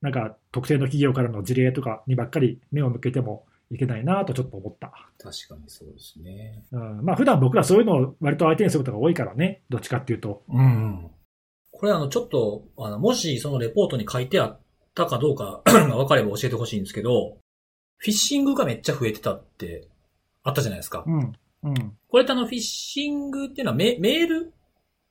[0.00, 4.92] なんか特定の企業からの事例とかにばっかり目を向けてもいけないなとちょっと思った。
[5.18, 6.64] 確かにそうですね。
[6.72, 10.42] うん、まあ普段僕らそういうのを割と相手にすることが多いからね、どっちかっていうと。
[10.48, 10.64] うんう
[11.06, 11.10] ん。
[11.78, 14.60] これあの、ちょっと、あの、もしそのレポートに書いてあっ
[14.94, 17.38] たかどうかが 分かれば教えてほしいんですけど、
[17.98, 19.88] フィッシングがめっちゃ増えてたって
[20.42, 21.04] あったじゃないですか。
[21.06, 21.32] うん。
[21.62, 21.96] うん。
[22.08, 24.52] これってあの、フィッシングっていうのはメメール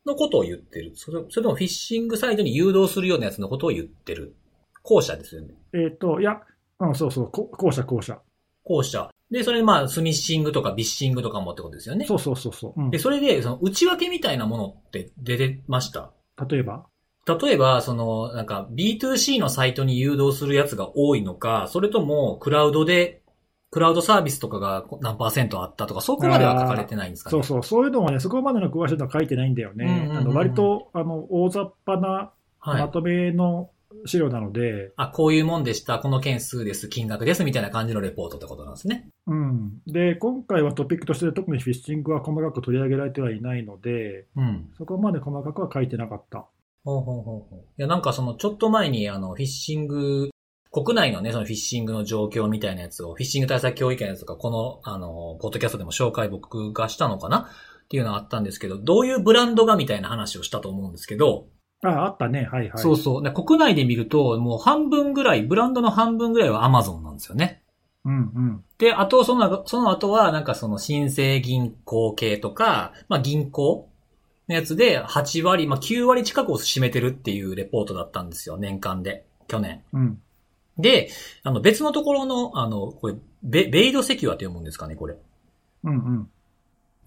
[0.05, 4.35] のことを言ってるそれそれともフィッシングサイトに誘導するようなやつのことを言ってる
[4.83, 5.53] 後者ですよね。
[5.73, 6.41] えっ、と、いや、
[6.79, 8.19] うん、そうそう、こ後者後者。
[8.63, 9.09] 後者。
[9.31, 12.05] で、それまあ、スミッシングとかビッシングとかもってことですよね。
[12.05, 12.81] そうそうそうそう。
[12.81, 16.13] うんで、それで、その内訳みたいなものって出てました。
[16.49, 16.85] 例えば？
[17.27, 23.21] 例えば、その、なんか B2C のサイトに誘導するやつが多いのか、それともクラウドで、
[23.69, 27.31] クラウドサービスとかが何パーセントあったとか、そこまでは書かれてないんですかね？
[27.31, 29.85] そうそう、そういうのはね、そこまでの詳しいのは書いてないんだよね。
[29.85, 32.81] うんうんうんうんあの割と、あの、大雑把なはい。
[32.81, 33.69] まとめの
[34.07, 39.09] 資料なので、あ、こういうもんでした、この件数です、金額です、みたいな感じのレポートってことなんですね。
[39.27, 39.81] うん。
[39.85, 44.69] で、今回はトピックとして特にフィッシングは細かく取り上げられてはいないので、うん。
[44.77, 46.47] そこまで細かくは書いてなかった。
[46.83, 47.59] ほうほうほうほう。
[47.77, 50.29] いや、なんかその、ちょっと前に、あの、フィッシング、
[50.71, 57.49] 国内のね、そのフィッシングの状況みたいなやつを、フィッシング対策協議会のやつとか、この、あの、ポッドキャストでも紹介僕がしたのかな？
[57.85, 61.47] っていうのがあったんですけど、どういうブランドがみたいな話をしたと思うんですけど、
[61.83, 62.47] あ、あったね。
[62.51, 62.81] はいはい。
[62.81, 63.23] そうそう。
[63.23, 67.61] で国内で見ると、もう半分ぐらい、ブランドの半分ぐらいは Amazon なんですよね。
[68.05, 68.63] うんうん。
[68.77, 73.89] で、あと、その、その後は、なんかその、新生銀行系とか、まあ銀行
[74.47, 79.25] のやつで8割、まあ9割近くを占めてるっていうレポートだったんですよ、年間で。
[79.47, 79.83] 去年。
[79.93, 80.21] うん。
[80.77, 81.09] で、
[81.43, 85.15] あの、別のところの、あの、これ、ベベイドセキュアって読むんですかね、これ。
[85.83, 86.29] うんうん。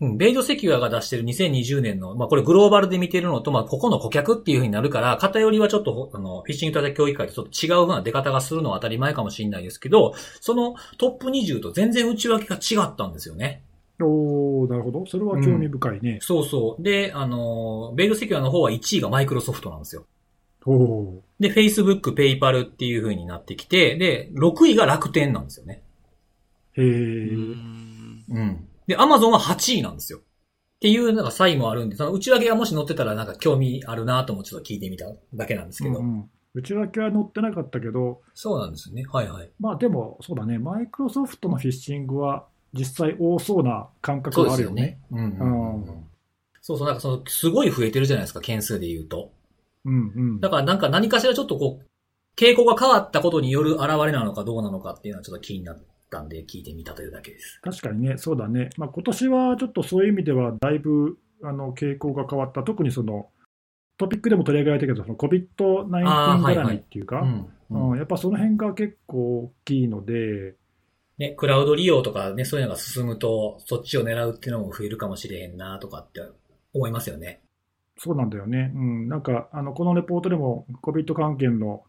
[0.00, 13.62] うん、ベイドセキュアが出してる2020年の、まあこれグローバルで見てるのと、まあここの顧客っていう風になるから、偏りはちょっと、あの、フィッシング対策協議会とちょっと違う風な出方がするのは当たり前かもしれないですけど、そのトップ20と全然内訳が違ったんですよね。
[14.00, 15.04] おー、なるほど。
[15.06, 16.18] それは興味深いね。
[16.22, 16.82] そうそう。
[16.82, 20.06] で、あの、ベイドセキュアの方は1位がマイクロソフトなんですよ。
[20.64, 21.20] おー。
[21.40, 25.82] で、Facebook、PayPal っていう風になってきて、で、6位が楽天なんですよね。
[26.76, 28.56] へうー。
[28.96, 29.08] んうん。
[29.08, 30.18] で、Amazon は8位なんですよ。
[30.18, 30.22] っ
[30.80, 35.98] ていうなんか差異もあるんで、その内訳がもし載ってたらなんか興味あるなともちょっと聞いてみただけなんですけど。
[35.98, 39.04] うんうん内訳は載ってなかったけど、そうなんですよね。
[39.08, 39.50] はいはい。
[39.60, 45.00] まあでも、そうだね、マイクロソフトのフィッシングは実際多そうな感覚があるよね。
[45.08, 45.32] すよね。
[45.38, 46.04] うんうんうんうん
[46.60, 49.32] そうそう、なんかその、すごい増えてるじゃないですか、件数で言うと。
[49.84, 50.40] うんうん。
[50.40, 51.86] だからなんか何かしらちょっとこう、
[52.36, 55.78] 傾向が変わったことによる現れなのかどうなのかっていうのはちょっと気になっ
[56.10, 57.60] たんで聞いてみたというだけです。
[57.62, 58.70] 確かにね、そうだね。
[58.76, 62.62] まあ今年はちょっとそういう意味ではだいぶあの傾向が変わった。
[62.62, 63.28] 特にその
[63.96, 67.22] トピックでも取り上げられたけど、その COVID-19 あーはいはい絡みっていうか、
[67.96, 70.54] やっぱその辺が結構大きいので、
[71.18, 76.22] ね、クラウド利用とかね、そういうのが進むと、そっちを狙うっていうのも増えるかもしれへんなとかって
[76.72, 77.42] 思いますよね。
[77.98, 78.72] そうなんだよね。
[78.74, 81.84] うん、なんかあのこのレポートでも COVID 関係の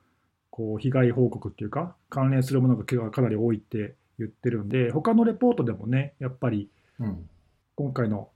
[0.49, 6.69] こう被害報告っていうか、関連するものがかなり多いって言ってるんで、他のレポートでもね、やっぱり
[6.99, 7.29] うん。
[7.75, 8.29] 今回の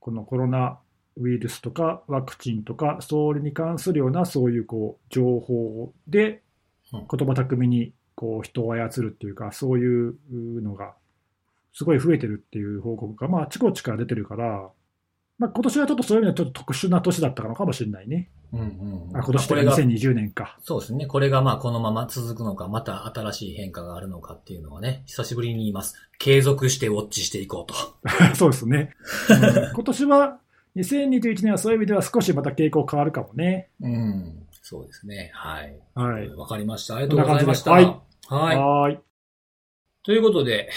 [0.00, 0.78] このコロナ
[1.16, 6.42] ウイルスとかワクチンとか、それに関するようなそういうこう情報で
[6.92, 10.14] うん言葉巧みにこう人を操るっていうか、そういう
[10.62, 10.94] のが
[11.72, 14.70] すごい増えてるっていう報告が、まあ、あちこちから出てるから、
[15.38, 18.30] まあ、今年はちょっとそういう意味ではちょっと特殊な年だったのかもしれないね。
[18.52, 19.16] うんうんうん。
[19.16, 20.58] あ今年というかこれが、2020年か。
[20.62, 21.06] そうですね。
[21.06, 25.94] これがまあこのまま続くのか、また新しい変化があるのかっていうのはね、久しぶりに言います。
[26.18, 27.74] 継続してウォッチしていこうと。
[28.34, 28.94] そうですね。
[29.28, 30.38] うん今年は
[30.76, 33.68] 2021年はそういう意味では少しまた傾向変わるかもね。
[33.80, 34.46] うん。
[34.62, 35.30] そうですね。
[35.34, 35.78] はい。
[35.94, 36.28] はい。
[36.30, 36.96] わかりました。
[36.96, 37.72] ありがとうございました。
[37.72, 37.84] はい。
[38.28, 38.98] はーい。
[40.02, 40.70] ということで、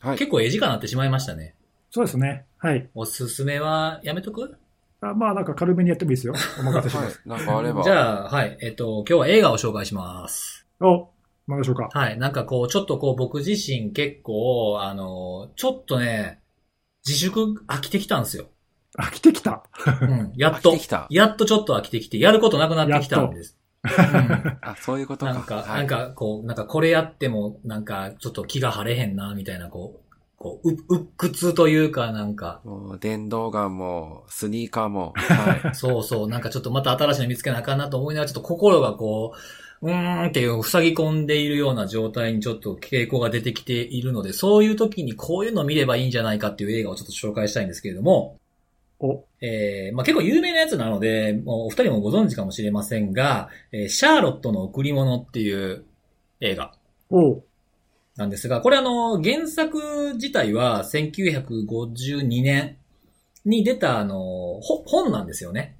[0.00, 0.18] はい。
[0.18, 1.54] 結構絵時間になってしまいましたね。
[1.90, 2.46] そうですね。
[2.58, 2.88] はい。
[2.94, 4.56] おすすめはやめとく？
[5.00, 6.34] あまあなんか軽めにやってもいいですよ。
[6.60, 7.22] お任せします。
[7.26, 7.38] はい。
[7.38, 7.82] なんかあれば。
[7.82, 8.58] じゃあ、はい。
[8.60, 10.66] えっと、今日は映画を紹介します。
[10.80, 11.08] お、
[11.48, 11.88] 何でしょうか。
[11.92, 12.18] はい。
[12.18, 16.40] なんかこう、ちょっとこう、僕自身結構、あの、ちょっとね、
[17.06, 18.46] 自粛飽きてきたんですよ。
[18.98, 19.64] 飽きてきた。
[20.02, 20.32] うん。
[20.36, 21.06] やっと飽きてきた。
[21.10, 23.54] やっとちょっと飽きてきて、やることなくなってきたんです。
[23.54, 23.60] うん
[24.60, 25.32] あ、そういうことか。
[25.32, 30.09] なんか、はいなんかこう、なんかこれやっても、なんかちょっと気が晴れへんな、みたいな、こう、
[30.40, 35.74] こう、う、鬱屈というか、なんか、もう電動ガンも、スニーカーも、 はい。
[35.74, 39.34] そうそう、なんかちょっとまた新しいの見つけなあかんなと思いながら、ちょっと心がこ
[39.82, 48.38] う、うーんっていう塞ぎ込んでいるような状態にちょっと傾向が出てきているので、そういう時にこういうの見ればいいんじゃないかっていう映画をちょっと紹介したいんですけれども、
[48.98, 55.84] お、えー、まあ、結構有名なやつなので、もうお二人もご存知かもしれませんが、えーシャーロットの贈り物っていう
[56.40, 56.72] 映画。
[57.10, 57.42] お、
[58.20, 62.76] なんですが、これあの、原作自体は1952年
[63.46, 65.78] に出たあの、本なんですよね。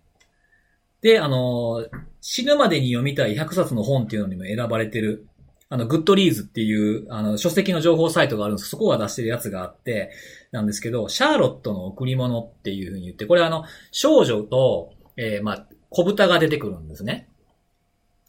[1.02, 1.86] で、あの、
[2.22, 5.28] 死ぬまでに読みたい100冊の本っていうのにも選ばれてる、
[5.68, 10.10] あの、 Goodreads っていう、あの、書籍の情報サイトがあるんですそこが出してるやつがあって、
[10.50, 17.28] なんですけど、シャーロットの贈り物っていうふうに言って、これあの、少女と、えーまあ、小豚が出てくるんですね。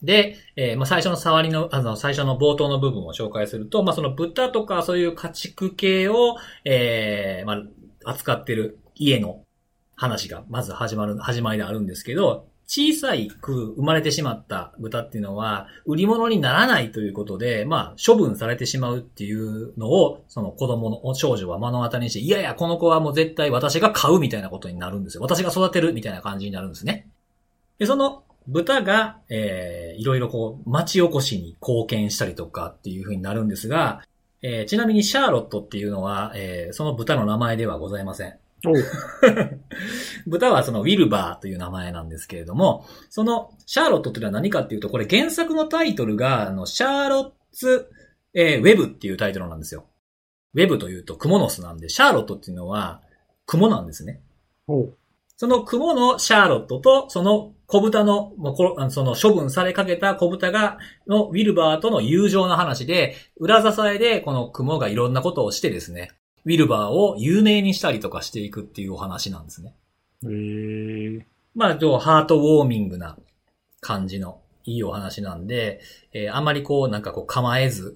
[0.03, 7.53] で、えーまあ、最初の触りの、あの、最初の冒頭の部分を紹介すると、まあ、その豚とかそういう家畜系を、えーま
[8.05, 9.41] あ、扱ってる家の
[9.95, 25.21] 話がまず始まる、始まりであるんですけど、小さいく生まれてしまった豚っていうのは、売り物にならないということで、まあ、処分されてしまうっていうのを、その子供の少女は目の当たりにして、いやいや、この子はもう絶対私が飼うみたいなことになるんですよ。
[25.21, 27.09] 私が育てるみたいな感じになるんですね。
[27.77, 34.03] で、その豚が、えー、いろいろこう、町おこしに貢献したりとかっていう風になるんですが、
[34.41, 38.37] えー、ちなみにシャーロットっていうのは、えー、その豚の名前ではございません。
[40.27, 47.89] 豚はそのウィルバーという名前なんですけれども、そのシャーロットっていうのは何かっていうと、これ原作のタイトルが、あの、シャーロッツ、
[48.33, 49.85] えー、ウェブっていうタイトルなんですよ。
[50.53, 53.01] ウェブというとクモノスなんで、シャーロットっていうのは、
[53.45, 54.21] クモなんですね。
[55.41, 58.31] その雲のシャーロットと、その小豚の、
[58.91, 60.77] その処分されかけた小豚が、
[61.07, 66.11] のウィルバーとの友情の話で、裏支えでこの雲がいろんなことをしてですね、
[66.45, 69.73] ウィルバーを有名にしたりとかしていくっていうお話なんですね。
[70.25, 71.21] えー、
[71.55, 73.17] まあ、とハートウォーミングな
[73.79, 75.81] 感じのいいお話なんで、
[76.13, 77.95] えーあまりこうなんかこう構えず、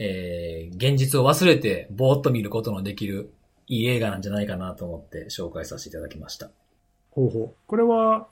[0.00, 3.32] えー現実を忘れてぼーっと見ることのできる
[3.68, 6.50] いい映画なんじゃないかなと思って紹介させていただきました。
[7.12, 7.54] ほうほう。
[7.66, 8.26] これは、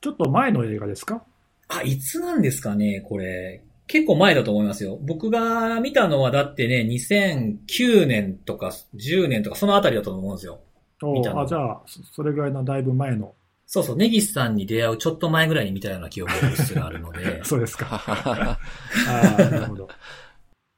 [0.00, 1.22] ちょっと前の映画ですか？
[1.68, 3.62] あ、いつなんですかね、これ。
[3.86, 4.98] 結構前だと思いますよ。
[5.02, 10.60] 僕が見たのはだってね、2009年とか10年とかそのあたりだと思うんですよ。
[11.02, 13.34] お見たあ、じゃあ、そそれぐらいのだいぶ前の。
[13.66, 17.42] そうそう、ネギスさんに出会うちょっと前ぐらいに見たような記憶がうっすらあるので。
[17.44, 17.86] そうですか。
[18.06, 18.58] あ
[19.38, 19.88] あ、なるほど。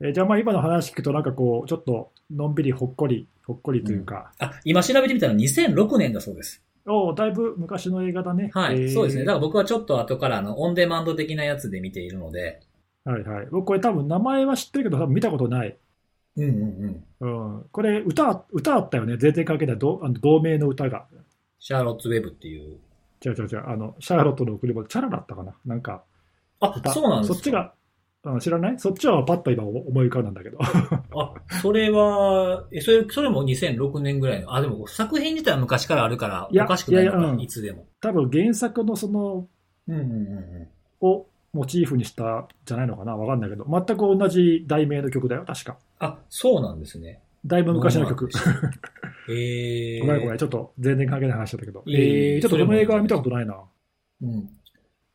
[0.01, 6.63] えーじゃあまあ今の話聞くとなんかこう、ちょっとのんびりほっこり、ほっこりというか、あ、今調べてみたら2006年だそうです。
[6.87, 8.51] おおだいぶ昔の映画だね。
[8.53, 9.25] はい、えーそうですね。
[9.25, 12.61] だから僕はちょっと後からあの、オンデマンド的なやつで見ているので。
[13.05, 13.47] はいはい。
[13.51, 15.77] 僕これ多分名前は知ってるけど多分見たことない。
[16.37, 17.57] うんうんうん。
[17.57, 17.65] うん。
[17.71, 19.17] これ歌、歌あったよね。
[19.17, 19.79] 全然関係ない。
[19.79, 21.07] どあの同名の歌が。
[21.59, 22.79] シャーロッツウェブっていう。
[23.25, 23.65] 違う違う違う。
[23.67, 25.55] あの、シャーロットの贈り物、チャラだったかな。
[25.65, 26.03] なんか、
[26.61, 27.75] あ、歌そうなんですかそっちが、
[28.25, 28.79] うん知らない？
[28.79, 30.59] そっちはパッと今思い浮かんだんだけど。
[30.63, 34.55] あ、それは、え、それ、それも2006年ぐらいの。
[34.55, 37.87] あ、でも作品自体は昔からあるから、おかしくないのか、いうんつでも。
[38.01, 39.49] 多分原作のその、
[39.89, 40.69] うんうんうんう
[41.05, 41.07] ん。
[41.09, 43.17] をモチーフにしたじゃないのかな？
[43.17, 45.77] わかんないけど、全く同じ題名の曲だよ、確か。
[45.99, 47.21] あ、そうなんですね。
[47.45, 48.31] だいぶ昔の曲。
[49.29, 50.07] ええ ー。
[50.07, 51.83] ごめんごめん、ちょっと全然関係ない話だったけど。
[51.87, 53.57] いえいええー、ちょっとこの映画は見たことないな。
[54.23, 54.49] うん。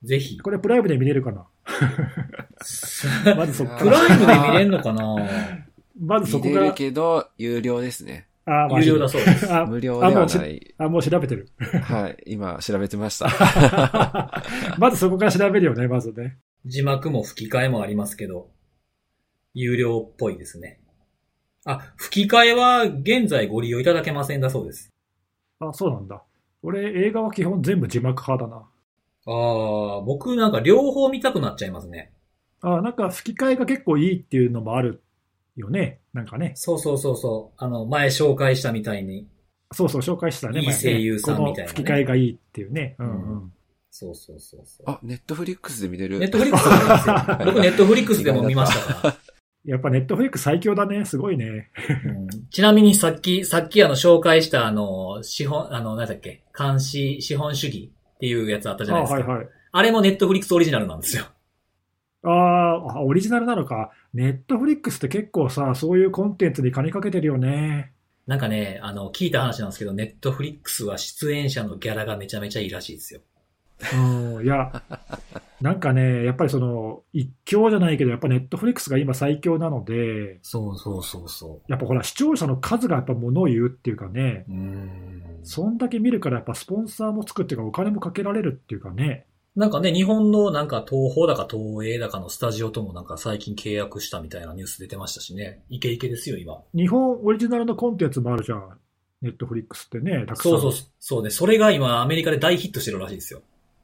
[0.03, 0.37] ぜひ。
[0.39, 1.45] これプライムで見れるかな？
[3.35, 5.15] まずそこプライムで見れんのかな？
[5.99, 8.27] まずそこ見れるが、けど、有料ですね。
[8.45, 9.53] あ有料だそうです。
[9.53, 10.73] あ 無料ではあもうしない。
[10.77, 11.49] あ、もう調べてる。
[11.59, 12.23] はい。
[12.27, 14.43] 今、調べてました。
[14.77, 16.37] まずそこから調べるよね、まずね。
[16.65, 18.49] 字幕も吹き替えもありますけど、
[19.53, 20.79] 有料っぽいですね。
[21.65, 24.93] あ、吹き替えは現在ご利用いただけませんだそうです。
[25.59, 26.23] あ、そうなんだ。
[26.63, 28.65] 俺、映画は基本全部字幕派だな。
[29.27, 32.11] ああ、僕なんか両方見たくなっちゃいますね。
[32.61, 35.03] あ、なんか吹き替えが結構いいっていうのもある
[35.55, 35.99] よね。
[36.13, 36.53] なんかね。
[36.55, 37.63] そうそうそうそう。
[37.63, 39.27] あの、前紹介したみたいに。
[39.73, 40.61] そうそう、紹介したね。
[40.61, 42.95] いい声優さんみたいなねこの吹き替えがいいっていうね。
[42.99, 43.53] うんううんん。
[43.91, 44.89] そうそうそうそう。
[44.89, 46.19] あ、 Netflix で見れる。
[46.19, 47.45] Netflix なんですよ。
[47.51, 49.17] 僕 Netflix でも見ましたから。
[49.65, 51.03] やっぱ Netflix 最強だね。
[51.03, 51.69] すごいね。
[52.05, 59.19] うんちなみにさっき、さっきあの紹介したあの、資本、あの、なんだっけ、監視、資本主義っていうやつあったじゃないですか。
[59.19, 59.47] あはいはい。
[59.71, 61.25] あれもネットフリックスオリジナルなんですよ。
[62.23, 62.31] あー
[62.97, 63.91] あ、オリジナルなのか。
[64.13, 67.93] ネットフリックスって結構さ、そういうコンテンツに金かけてるよね。
[68.25, 73.21] なんかね、あの、聞いた話なんですけど、ネットフリックスは出演者のギャラがめちゃめちゃいいらしいですよ。
[73.93, 74.81] うん、いや、
[75.61, 84.51] なんかね、やっぱりその、一強じゃないけど、やっぱネットフリックスが今最強なので、そうそうそうそやっぱほら、視聴者の数がやっぱ物を言うっていうかね、う。
[84.51, 85.23] うん。
[85.43, 89.25] そんだけ見るからやっぱスポンサーもつくっていうか、お金もかけられるっていうかね。
[89.55, 95.63] なんかね、日本のなんか東宝だか東映だかのスタジオともなんか最近契約したみたいなニュース出てましたしね。
[95.69, 96.61] イケイケですよ、今。
[96.75, 98.77] 日本オリジナルのコンテンツもあるじゃん。
[99.23, 100.51] ネットフリックスってね、たくさん。
[100.51, 101.31] そうそう、そうね。
[101.31, 103.41] それが今アメリカで大ヒットしてるらしいですよ。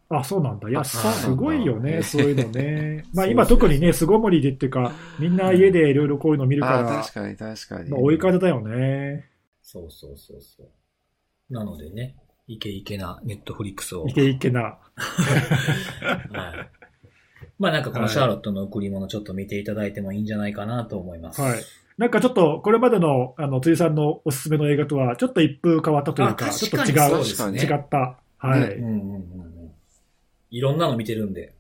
[0.10, 0.70] あ、そうなんだ。
[0.70, 3.06] いや、すごいよね、そういうのね。
[3.14, 7.90] まあ今特にね、巣ごもりでっていうか、みんな家でいろいろこういうの見るかあ、ら確、かに確かに。
[7.90, 9.30] まあ追い風だよね。
[9.62, 11.54] そうそうそうそう。
[11.54, 12.16] なのでね、
[12.48, 14.08] イケイケなネットフリックスを。
[14.08, 14.62] いけいけな。
[14.96, 16.70] はい。
[17.58, 21.42] まあなんかこのシャーロットの贈り物ちょっと見ていただいてもいいんじゃないかなと思います。
[21.42, 21.60] はい。
[21.98, 28.18] なんかちょっと、これまでの、あの、辻さんのおすすめの映画とは、ちょっと一風変わったというか、あちょっと違う、そうですね違った。
[28.40, 28.76] はい。
[28.78, 29.53] うんうんうん。
[30.54, 31.56] いろんなの見てるんで、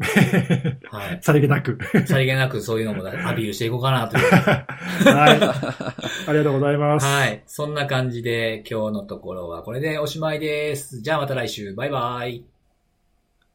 [0.90, 1.18] はい。
[1.20, 1.78] さりげなく。
[2.06, 4.24] さりげなくそういうのもアピールしていこうかなという。
[4.32, 6.28] はい。
[6.28, 7.06] ありがとうございます。
[7.06, 7.42] はい。
[7.46, 11.02] そんな感じで今日のところはこれでおしまいです。
[11.02, 11.74] じゃあまた来週。
[11.74, 12.44] バイバイ。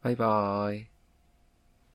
[0.00, 0.97] バイバーイ。